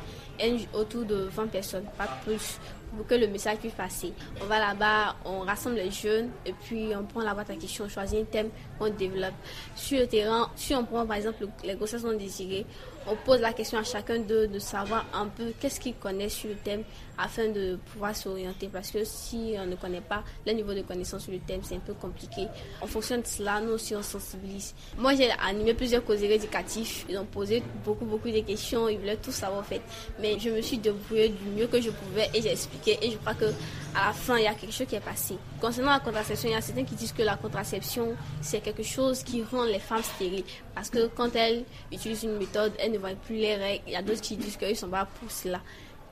autour 0.73 1.04
de 1.04 1.28
20 1.35 1.49
personnes, 1.49 1.85
pas 1.97 2.09
plus, 2.25 2.61
pour 2.97 3.07
que 3.07 3.14
le 3.14 3.26
message 3.26 3.59
puisse 3.59 3.73
passer. 3.73 4.12
On 4.42 4.47
va 4.47 4.59
là-bas, 4.59 5.16
on 5.25 5.40
rassemble 5.40 5.76
les 5.76 5.90
jeunes 5.90 6.30
et 6.47 6.52
puis 6.52 6.90
on 6.97 7.04
prend 7.04 7.23
la 7.23 7.35
boîte 7.35 7.50
à 7.50 7.57
questions, 7.57 7.85
on 7.85 7.88
choisit 7.88 8.21
un 8.21 8.25
thème 8.25 8.50
qu'on 8.78 8.90
développe. 8.90 9.35
Sur 9.75 10.00
le 10.00 10.07
terrain, 10.07 10.50
si 10.57 10.75
on 10.75 10.85
prend 10.85 11.07
par 11.07 11.16
exemple 11.16 11.47
les 11.64 11.75
grossesses 11.75 12.04
non 12.04 12.16
désirées, 12.16 12.66
on 13.07 13.16
pose 13.16 13.40
la 13.40 13.52
question 13.52 13.78
à 13.78 13.85
chacun 13.85 14.18
d'eux 14.18 14.47
de 14.47 14.59
savoir 14.59 15.07
un 15.14 15.26
peu 15.26 15.52
qu'est-ce 15.59 15.80
qu'ils 15.80 15.95
connaissent 15.95 16.35
sur 16.35 16.50
le 16.50 16.57
thème 16.57 16.68
thème 16.68 16.85
afin 17.19 17.49
de 17.49 17.79
pouvoir 17.93 18.15
s'orienter. 18.15 18.69
Parce 18.73 18.91
que 18.91 19.05
si 19.05 19.55
on 19.59 19.67
ne 19.67 19.77
connaît 19.77 20.01
pas 20.01 20.23
le 20.47 20.53
niveau 20.53 20.75
de 20.75 20.83
connaissance 20.83 21.25
sur 21.25 21.33
le 21.33 21.41
thème, 21.41 21.61
c'est 21.63 21.77
un 21.77 21.81
peu 21.81 21.95
compliqué. 21.95 22.47
En 22.81 22.87
fonction 22.87 23.19
de 23.19 23.27
cela, 23.27 23.61
nous 23.61 23.73
aussi 23.73 23.95
on 23.97 24.03
sensibilise. 24.03 24.75
Moi 24.97 25.15
j'ai 25.15 25.31
animé 25.31 25.75
plusieurs 25.75 26.05
causeries 26.05 26.33
éducatives. 26.33 27.05
Ils 27.09 27.19
ont 27.19 27.25
posé 27.27 27.63
beaucoup 27.85 28.05
beaucoup 28.05 28.29
de 28.29 28.41
questions. 28.41 28.89
Ils 28.89 28.99
voulaient 28.99 29.17
tout 29.17 29.33
savoir 29.33 29.61
en 29.61 29.65
fait. 29.65 29.83
Mais 30.21 30.39
je 30.39 30.51
me 30.51 30.61
suis 30.61 30.79
débrouillée 30.79 31.29
du 31.31 31.45
mieux 31.57 31.67
que 31.67 31.81
je 31.81 31.91
pouvais 31.91 32.31
et 32.35 32.43
j'ai 32.43 32.53
expliqué. 32.53 32.99
Et 33.03 33.11
je 33.11 33.17
crois 33.19 33.35
que 33.35 33.47
à 33.95 34.09
la 34.09 34.13
fin, 34.13 34.37
il 34.37 34.45
y 34.45 34.47
a 34.47 34.55
quelque 34.55 34.73
chose 34.73 34.87
qui 34.87 34.95
est 34.95 35.01
passé. 35.01 35.37
Concernant 35.61 35.91
la 35.91 36.01
contraception, 36.01 36.49
il 36.49 36.53
y 36.53 36.55
a 36.55 36.61
certains 36.61 36.85
qui 36.85 36.95
disent 36.95 37.13
que 37.13 37.23
la 37.23 37.37
contraception, 37.37 38.15
c'est 38.41 38.61
quelque 38.61 38.83
chose 38.83 39.23
qui 39.23 39.43
rend 39.43 39.65
les 39.65 39.79
femmes 39.79 40.03
stériles. 40.03 40.45
Parce 40.75 40.91
que 40.91 41.09
quand 41.09 41.35
elles 41.35 41.65
utilisent 41.91 42.23
une 42.23 42.37
méthode, 42.37 42.73
elles 42.79 42.93
ne 42.93 42.99
voient 42.99 43.11
plus 43.27 43.37
les 43.37 43.57
règles. 43.57 43.83
Il 43.87 43.93
y 43.95 43.97
a 43.97 44.03
d'autres 44.03 44.21
qui 44.21 44.37
disent 44.37 44.57
qu'ils 44.57 44.77
sont 44.77 44.89
pas 44.89 45.07
pour 45.07 45.31
cela. 45.31 45.61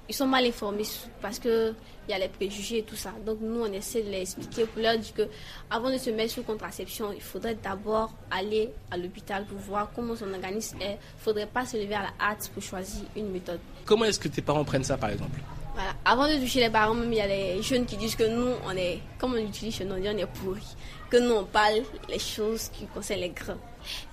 Ils 0.09 0.15
sont 0.15 0.27
mal 0.27 0.45
informés 0.45 0.85
parce 1.21 1.39
qu'il 1.39 1.75
y 2.09 2.13
a 2.13 2.19
les 2.19 2.29
préjugés 2.29 2.79
et 2.79 2.83
tout 2.83 2.95
ça. 2.95 3.13
Donc 3.25 3.39
nous, 3.41 3.63
on 3.63 3.73
essaie 3.73 4.03
de 4.03 4.11
les 4.11 4.23
expliquer 4.23 4.65
pour 4.65 4.81
leur 4.81 4.97
dire 4.97 5.15
que 5.15 5.29
avant 5.69 5.91
de 5.91 5.99
se 5.99 6.11
mettre 6.11 6.33
sous 6.35 6.43
contraception, 6.43 7.13
il 7.13 7.21
faudrait 7.21 7.57
d'abord 7.57 8.13
aller 8.31 8.71
à 8.91 8.97
l'hôpital 8.97 9.45
pour 9.47 9.59
voir 9.59 9.91
comment 9.95 10.15
son 10.15 10.33
organisme 10.33 10.79
est. 10.81 10.85
Il 10.85 11.19
ne 11.19 11.23
faudrait 11.25 11.47
pas 11.47 11.67
se 11.67 11.77
lever 11.77 11.95
à 11.95 12.03
la 12.03 12.13
hâte 12.21 12.51
pour 12.55 12.63
choisir 12.63 13.03
une 13.17 13.31
méthode. 13.31 13.59
Comment 13.85 14.05
est-ce 14.05 14.21
que 14.21 14.29
tes 14.29 14.43
parents 14.43 14.65
prennent 14.65 14.85
ça, 14.85 14.97
par 14.97 15.11
exemple? 15.11 15.41
Voilà. 15.75 15.91
Avant 16.05 16.27
de 16.27 16.39
toucher 16.41 16.61
les 16.61 16.71
parents, 16.71 16.95
même 16.95 17.13
il 17.13 17.19
y 17.19 17.21
a 17.21 17.27
les 17.27 17.61
jeunes 17.61 17.85
qui 17.85 17.97
disent 17.99 18.17
que 18.17 18.25
nous, 18.25 18.55
on 18.65 18.71
est, 18.77 19.01
comme 19.19 19.35
on 19.35 19.37
utilise 19.37 19.75
chez 19.75 19.85
nous, 19.85 19.97
on 19.97 20.05
est 20.05 20.27
pourris. 20.27 20.75
Que 21.11 21.19
nous, 21.19 21.35
on 21.35 21.45
parle 21.45 21.83
les 22.09 22.19
choses 22.19 22.71
qui 22.73 22.87
concernent 22.87 23.21
les 23.21 23.29
grands. 23.29 23.59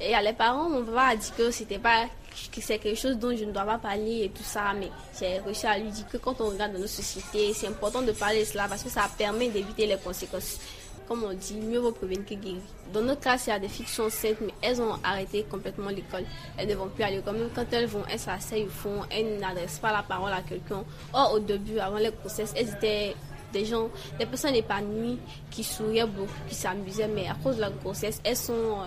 Et 0.01 0.07
il 0.07 0.11
y 0.11 0.13
a 0.13 0.21
les 0.21 0.33
parents, 0.33 0.69
mon 0.69 0.83
papa 0.83 1.01
a 1.11 1.15
dit 1.15 1.31
que 1.37 1.51
c'était 1.51 1.79
pas, 1.79 2.05
que 2.51 2.61
c'est 2.61 2.79
quelque 2.79 2.99
chose 2.99 3.17
dont 3.17 3.35
je 3.35 3.45
ne 3.45 3.51
dois 3.51 3.65
pas 3.65 3.77
parler 3.77 4.23
et 4.23 4.29
tout 4.29 4.43
ça, 4.43 4.73
mais 4.77 4.89
j'ai 5.19 5.39
réussi 5.39 5.65
à 5.67 5.77
lui 5.77 5.89
dire 5.89 6.07
que 6.07 6.17
quand 6.17 6.39
on 6.41 6.49
regarde 6.49 6.73
dans 6.73 6.79
nos 6.79 6.87
sociétés, 6.87 7.53
c'est 7.53 7.67
important 7.67 8.01
de 8.01 8.11
parler 8.11 8.41
de 8.41 8.45
cela 8.45 8.67
parce 8.67 8.83
que 8.83 8.89
ça 8.89 9.09
permet 9.17 9.49
d'éviter 9.49 9.85
les 9.85 9.97
conséquences 9.97 10.59
comme 11.07 11.23
on 11.23 11.33
dit, 11.33 11.55
mieux 11.55 11.79
vaut 11.79 11.91
prévenir 11.91 12.25
que 12.25 12.33
guérir. 12.35 12.61
Dans 12.93 13.01
notre 13.01 13.21
cas, 13.21 13.37
il 13.45 13.49
y 13.49 13.51
a 13.51 13.59
des 13.59 13.67
filles 13.67 13.85
qui 13.85 13.91
sont 13.91 14.03
enceintes, 14.03 14.37
mais 14.41 14.53
elles 14.61 14.81
ont 14.81 14.97
arrêté 15.03 15.43
complètement 15.43 15.89
l'école. 15.89 16.23
Elles 16.57 16.67
ne 16.67 16.75
vont 16.75 16.87
plus 16.87 17.03
à 17.03 17.09
l'école. 17.09 17.37
Même 17.37 17.49
quand 17.53 17.65
elles 17.71 17.87
vont, 17.87 18.03
elles 18.09 18.19
s'asseyent 18.19 18.65
au 18.65 18.69
fond, 18.69 19.01
elles 19.09 19.39
n'adressent 19.39 19.79
pas 19.79 19.91
la 19.91 20.03
parole 20.03 20.31
à 20.31 20.41
quelqu'un. 20.41 20.83
Or, 21.13 21.33
au 21.33 21.39
début, 21.39 21.79
avant 21.79 21.97
les 21.97 22.11
grossesses, 22.11 22.53
elles 22.55 22.69
étaient 22.69 23.15
des 23.51 23.65
gens, 23.65 23.89
des 24.17 24.25
personnes 24.25 24.55
épanouies 24.55 25.19
qui 25.51 25.63
souriaient 25.63 26.07
beaucoup, 26.07 26.31
qui 26.47 26.55
s'amusaient, 26.55 27.07
mais 27.07 27.27
à 27.27 27.35
cause 27.43 27.57
de 27.57 27.61
la 27.61 27.69
grossesse, 27.69 28.19
elles 28.23 28.37
sont 28.37 28.77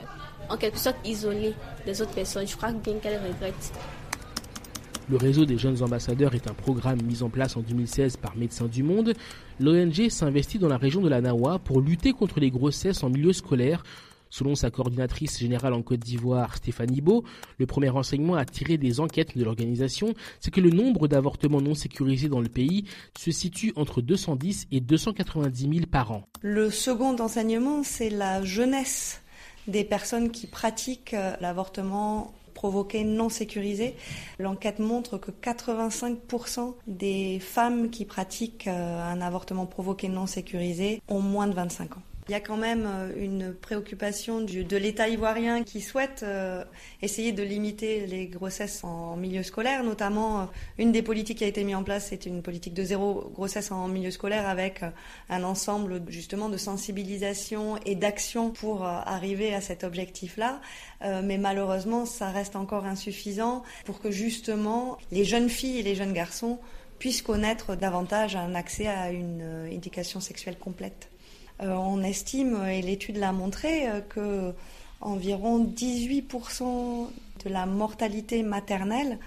en 0.49 0.57
quelque 0.57 0.79
sorte 0.79 0.97
isolées 1.05 1.55
des 1.85 2.01
autres 2.03 2.15
personnes. 2.15 2.47
Je 2.47 2.57
crois 2.57 2.73
bien 2.73 2.95
qu'elles 2.95 3.21
regrettent. 3.21 3.73
Le 5.09 5.17
réseau 5.17 5.45
des 5.45 5.57
jeunes 5.57 5.83
ambassadeurs 5.85 6.35
est 6.35 6.49
un 6.49 6.55
programme 6.55 7.01
mis 7.03 7.23
en 7.23 7.31
place 7.31 7.57
en 7.57 7.61
2016 7.61 8.17
par 8.17 8.37
Médecins 8.37 8.67
du 8.67 8.83
Monde. 8.83 9.13
L'ONG 9.61 10.09
s'investit 10.09 10.59
dans 10.59 10.69
la 10.69 10.79
région 10.79 11.01
de 11.01 11.09
la 11.09 11.21
Nawa 11.21 11.61
pour 11.61 11.81
lutter 11.81 12.13
contre 12.13 12.41
les 12.41 12.51
grossesses 12.51 13.05
en 13.05 13.11
milieu 13.11 13.33
scolaire. 13.33 13.85
Selon 14.31 14.57
sa 14.57 14.73
coordinatrice 14.73 15.39
générale 15.39 15.75
en 15.75 15.83
Côte 15.83 16.01
d'Ivoire, 16.01 16.57
Stéphanie 16.57 17.01
Beau, 17.01 17.23
le 17.59 17.67
premier 17.67 17.89
renseignement 17.89 18.35
à 18.35 18.45
tirer 18.45 18.77
des 18.79 18.99
enquêtes 18.99 19.39
de 19.39 19.45
l'organisation, 19.45 20.13
c'est 20.41 20.51
que 20.51 20.61
le 20.61 20.71
nombre 20.71 21.07
d'avortements 21.07 21.61
non 21.61 21.77
sécurisés 21.77 22.29
dans 22.29 22.41
le 22.41 22.49
pays 22.49 22.85
se 23.17 23.31
situe 23.31 23.73
entre 23.77 24.03
210 24.03 24.67
et 24.73 24.81
290 24.81 25.63
000 25.63 25.87
par 25.89 26.11
an. 26.11 26.25
Le 26.43 26.71
second 26.71 27.17
enseignement, 27.21 27.85
c'est 27.85 28.11
la 28.11 28.43
jeunesse 28.43 29.23
des 29.67 29.85
personnes 29.85 30.31
qui 30.31 30.47
pratiquent 30.47 31.15
euh, 31.15 31.35
l'avortement 31.41 32.33
provoqué 32.55 33.05
non 33.05 33.29
sécurisé. 33.29 33.95
L'enquête 34.39 34.79
montre 34.79 35.19
que 35.19 35.31
85% 35.31 36.75
des 36.87 37.39
femmes 37.39 37.91
qui 37.91 38.05
pratiquent 38.05 38.67
euh, 38.67 39.13
un 39.13 39.21
avortement 39.21 39.67
provoqué 39.67 40.09
non 40.09 40.27
sécurisé 40.27 41.03
ont 41.09 41.21
moins 41.21 41.47
de 41.47 41.55
25 41.55 41.99
ans. 41.99 42.03
Il 42.29 42.33
y 42.33 42.35
a 42.35 42.41
quand 42.41 42.57
même 42.57 42.87
euh, 42.89 43.13
une 43.17 43.55
préoccupation 43.55 44.41
de 44.41 44.77
l'État 44.77 45.09
ivoirien 45.09 45.63
qui 45.63 45.81
souhaite 45.81 46.25
euh, 46.25 46.65
essayer 47.01 47.31
de 47.31 47.45
limiter 47.45 48.05
les 48.07 48.27
grossesses 48.27 48.83
en 48.83 49.15
milieu 49.15 49.45
scolaire. 49.45 49.85
Notamment, 49.85 50.41
euh, 50.41 50.45
une 50.77 50.91
des 50.91 51.03
politiques 51.03 51.39
qui 51.39 51.45
a 51.45 51.47
été 51.47 51.63
mise 51.63 51.77
en 51.77 51.85
place, 51.85 52.07
c'est 52.09 52.27
une 52.27 52.43
politique 52.43 52.75
de 52.75 52.83
zéro 52.83 53.31
grossesse 53.33 53.71
en 53.71 53.87
milieu 53.87 54.11
scolaire 54.11 54.49
avec 54.49 54.81
un 55.29 55.45
ensemble 55.45 56.03
justement 56.09 56.49
de 56.49 56.57
sensibilisation 56.57 57.77
et 57.87 57.95
d'action 57.95 58.51
pour 58.51 58.85
arriver 58.85 59.55
à 59.55 59.61
cet 59.61 59.85
objectif-là. 59.85 60.61
mais 61.23 61.39
malheureusement, 61.39 62.07
ça 62.07 62.31
reste 62.31 62.57
encore 62.57 62.87
insuffisant 62.87 63.63
pour 63.85 64.01
que 64.01 64.11
justement 64.11 64.99
les 65.13 65.25
jeunes 65.25 65.49
filles 65.49 65.79
et 65.79 65.83
les 65.83 65.95
jeunes 65.95 66.13
garçons 66.13 66.59
puissent 66.99 67.23
connaître 67.23 67.77
davantage 67.77 68.37
un 68.37 68.55
accès 68.55 68.87
à 68.87 69.11
une 69.11 69.69
éducation 69.71 70.21
sexuelle 70.21 70.59
complète. 70.59 71.11
Euh, 71.63 71.73
on 71.73 72.03
estime, 72.03 72.67
et 72.67 72.83
l'étude 72.83 73.17
l'a 73.17 73.33
montré, 73.33 73.89
euh, 73.89 74.01
que 74.01 74.53
environ 75.01 75.65
18% 75.65 77.11
de 77.45 77.51
la 77.51 77.67
mortalité 77.67 78.43
maternelle, 78.43 79.19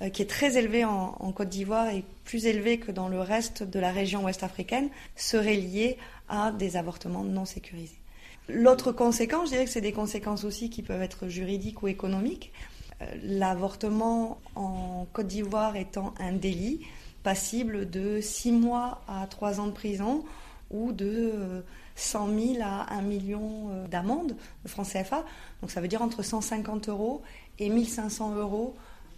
euh, 0.00 0.08
qui 0.08 0.22
est 0.22 0.30
très 0.30 0.56
élevée 0.56 0.84
en, 0.84 1.32
Côte 1.32 1.48
d'Ivoire 1.48 1.88
et 1.88 2.04
plus 2.24 2.46
élevée 2.46 2.78
que 2.78 2.92
dans 2.92 3.08
le 3.08 3.20
reste 3.20 3.62
de 3.62 3.78
la 3.78 3.90
région 3.90 4.24
ouest 4.24 4.42
africaine, 4.42 4.88
serait 5.16 5.56
liée 5.56 5.98
à 6.28 6.52
des 6.52 6.76
avortements 6.76 7.24
non 7.24 7.44
sécurisés. 7.44 7.98
L'autre 8.48 8.92
conséquence, 8.92 9.46
je 9.46 9.52
dirais 9.52 9.64
que 9.64 9.70
c'est 9.70 9.80
des 9.80 9.92
conséquences 9.92 10.44
aussi 10.44 10.70
qui 10.70 10.82
peuvent 10.82 11.02
être 11.02 11.28
juridiques 11.28 11.82
ou 11.82 11.88
économiques. 11.88 12.52
L'avortement 13.22 14.38
en 14.54 15.06
Côte 15.12 15.26
d'Ivoire 15.26 15.76
étant 15.76 16.14
un 16.20 16.32
délit 16.32 16.80
passible 17.22 17.90
de 17.90 18.20
6 18.20 18.52
mois 18.52 19.02
à 19.08 19.26
3 19.26 19.60
ans 19.60 19.66
de 19.66 19.72
prison, 19.72 20.24
ou 20.74 20.92
de 20.92 21.62
100 21.94 22.28
euh, 22.28 22.54
000 22.54 22.62
à 22.62 22.92
1 22.94 23.02
million 23.02 23.70
euh, 23.70 23.86
d'amendes 23.86 24.36
de 24.64 24.68
francs 24.68 24.86
CFA. 24.86 25.24
Donc 25.62 25.70
ça 25.70 25.80
veut 25.80 25.88
dire 25.88 26.02
entre 26.02 26.22
150 26.22 26.88
euros 26.88 27.22
et 27.58 27.70
1500 27.70 28.34
euros. 28.34 28.74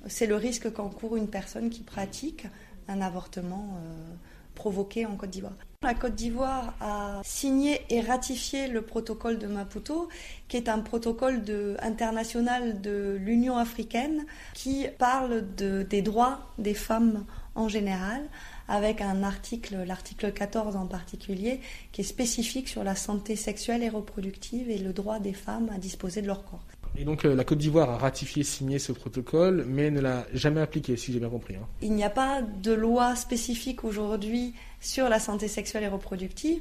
C'est 0.07 0.27
le 0.27 0.37
risque 0.37 0.73
qu'encourt 0.73 1.17
une 1.17 1.29
personne 1.29 1.71
qui 1.71 1.83
pratique 1.83 2.47
un 2.87 3.01
avortement 3.01 3.79
euh, 3.79 4.15
provoqué 4.55 5.07
en 5.07 5.17
Côte 5.17 5.31
d'Ivoire. 5.31 5.55
La 5.87 5.95
Côte 5.95 6.17
d'Ivoire 6.17 6.75
a 6.81 7.21
signé 7.23 7.81
et 7.91 8.01
ratifié 8.01 8.67
le 8.67 8.83
protocole 8.83 9.39
de 9.39 9.47
Maputo, 9.47 10.09
qui 10.49 10.57
est 10.57 10.69
un 10.69 10.81
protocole 10.81 11.45
international 11.81 12.81
de 12.81 13.17
l'Union 13.21 13.57
africaine 13.57 14.27
qui 14.53 14.89
parle 14.99 15.45
des 15.55 16.03
droits 16.03 16.41
des 16.59 16.75
femmes 16.75 17.25
en 17.55 17.69
général, 17.69 18.29
avec 18.67 19.01
un 19.01 19.23
article, 19.23 19.85
l'article 19.87 20.33
14 20.33 20.75
en 20.75 20.87
particulier, 20.87 21.61
qui 21.93 22.01
est 22.01 22.05
spécifique 22.05 22.67
sur 22.67 22.83
la 22.83 22.97
santé 22.97 23.37
sexuelle 23.37 23.85
et 23.85 23.89
reproductive 23.89 24.69
et 24.69 24.79
le 24.79 24.93
droit 24.93 25.21
des 25.21 25.35
femmes 25.35 25.71
à 25.73 25.79
disposer 25.79 26.21
de 26.21 26.27
leur 26.27 26.45
corps. 26.45 26.65
Et 26.99 27.05
donc 27.05 27.25
euh, 27.25 27.35
la 27.35 27.45
Côte 27.45 27.59
d'Ivoire 27.59 27.91
a 27.91 27.99
ratifié, 27.99 28.43
signé 28.43 28.79
ce 28.79 28.93
protocole, 28.93 29.65
mais 29.69 29.91
ne 29.91 30.01
l'a 30.01 30.27
jamais 30.33 30.61
appliqué, 30.61 30.97
si 30.97 31.13
j'ai 31.13 31.21
bien 31.21 31.29
compris. 31.29 31.55
Hein. 31.55 31.67
Il 31.83 31.93
n'y 31.93 32.05
a 32.05 32.11
pas 32.11 32.43
de 32.43 32.73
loi 32.73 33.15
spécifique 33.17 33.85
aujourd'hui 33.85 34.55
sur 34.81 35.09
la 35.09 35.19
santé 35.19 35.49
sexuelle 35.49 35.85
et 35.85 35.89
reproductive. 35.89 36.61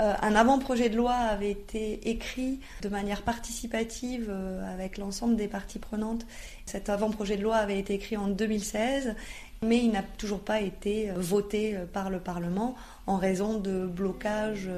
Euh, 0.00 0.12
un 0.20 0.34
avant-projet 0.34 0.90
de 0.90 0.96
loi 0.96 1.12
avait 1.12 1.50
été 1.50 2.10
écrit 2.10 2.60
de 2.82 2.88
manière 2.88 3.22
participative 3.22 4.26
euh, 4.28 4.74
avec 4.74 4.98
l'ensemble 4.98 5.36
des 5.36 5.48
parties 5.48 5.78
prenantes. 5.78 6.26
Cet 6.66 6.90
avant-projet 6.90 7.36
de 7.36 7.42
loi 7.42 7.56
avait 7.56 7.78
été 7.78 7.94
écrit 7.94 8.16
en 8.16 8.28
2016 8.28 9.14
mais 9.62 9.78
il 9.78 9.90
n'a 9.90 10.02
toujours 10.02 10.40
pas 10.40 10.60
été 10.60 11.08
euh, 11.08 11.14
voté 11.16 11.78
par 11.94 12.10
le 12.10 12.20
Parlement 12.20 12.74
en 13.06 13.16
raison 13.16 13.58
de 13.58 13.86
blocages 13.86 14.68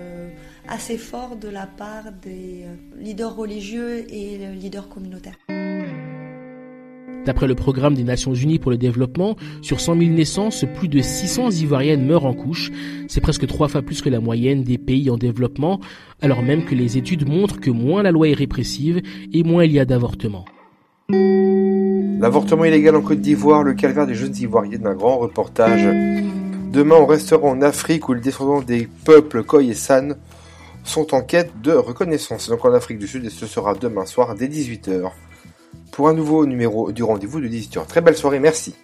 assez 0.68 0.96
forts 0.96 1.34
de 1.34 1.48
la 1.48 1.66
part 1.66 2.12
des 2.12 2.64
leaders 2.96 3.34
religieux 3.34 4.06
et 4.12 4.38
leaders 4.54 4.88
communautaires. 4.88 5.67
D'après 7.28 7.46
le 7.46 7.54
programme 7.54 7.92
des 7.92 8.04
Nations 8.04 8.32
Unies 8.32 8.58
pour 8.58 8.70
le 8.70 8.78
développement, 8.78 9.36
sur 9.60 9.80
100 9.80 9.98
000 9.98 10.12
naissances, 10.12 10.64
plus 10.78 10.88
de 10.88 11.02
600 11.02 11.50
Ivoiriennes 11.50 12.06
meurent 12.06 12.24
en 12.24 12.32
couche. 12.32 12.72
C'est 13.06 13.20
presque 13.20 13.46
trois 13.46 13.68
fois 13.68 13.82
plus 13.82 14.00
que 14.00 14.08
la 14.08 14.18
moyenne 14.18 14.62
des 14.62 14.78
pays 14.78 15.10
en 15.10 15.18
développement, 15.18 15.78
alors 16.22 16.42
même 16.42 16.64
que 16.64 16.74
les 16.74 16.96
études 16.96 17.28
montrent 17.28 17.60
que 17.60 17.68
moins 17.68 18.02
la 18.02 18.12
loi 18.12 18.30
est 18.30 18.32
répressive 18.32 19.02
et 19.30 19.42
moins 19.42 19.64
il 19.64 19.72
y 19.72 19.78
a 19.78 19.84
d'avortements. 19.84 20.46
L'avortement 21.10 22.64
illégal 22.64 22.96
en 22.96 23.02
Côte 23.02 23.20
d'Ivoire, 23.20 23.62
le 23.62 23.74
calvaire 23.74 24.06
des 24.06 24.14
jeunes 24.14 24.34
Ivoiriens 24.34 24.78
d'un 24.78 24.94
grand 24.94 25.18
reportage. 25.18 25.86
Demain, 26.72 26.96
on 26.98 27.04
restera 27.04 27.46
en 27.46 27.60
Afrique 27.60 28.08
où 28.08 28.14
les 28.14 28.22
descendants 28.22 28.62
des 28.62 28.88
peuples 29.04 29.44
Khoi 29.44 29.64
et 29.64 29.74
San 29.74 30.16
sont 30.82 31.14
en 31.14 31.20
quête 31.20 31.52
de 31.60 31.72
reconnaissance. 31.72 32.48
Donc 32.48 32.64
en 32.64 32.72
Afrique 32.72 32.98
du 32.98 33.06
Sud, 33.06 33.26
et 33.26 33.28
ce 33.28 33.44
sera 33.44 33.74
demain 33.74 34.06
soir 34.06 34.34
dès 34.34 34.48
18h 34.48 35.10
pour 35.92 36.08
un 36.08 36.14
nouveau 36.14 36.46
numéro 36.46 36.92
du 36.92 37.02
rendez-vous 37.02 37.40
de 37.40 37.48
18h. 37.48 37.86
Très 37.86 38.00
belle 38.00 38.16
soirée, 38.16 38.38
merci. 38.38 38.74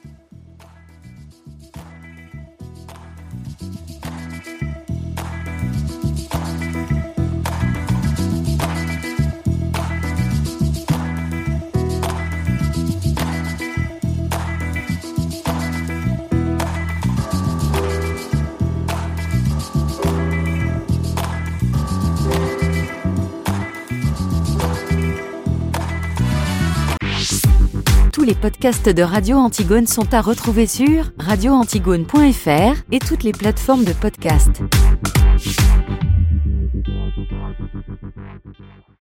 Tous 28.24 28.30
les 28.30 28.34
podcasts 28.34 28.88
de 28.88 29.02
Radio 29.02 29.36
Antigone 29.36 29.86
sont 29.86 30.14
à 30.14 30.22
retrouver 30.22 30.66
sur 30.66 31.12
radioantigone.fr 31.18 32.82
et 32.90 32.98
toutes 32.98 33.22
les 33.22 33.32
plateformes 33.32 33.84
de 33.84 33.92
podcast. 33.92 34.62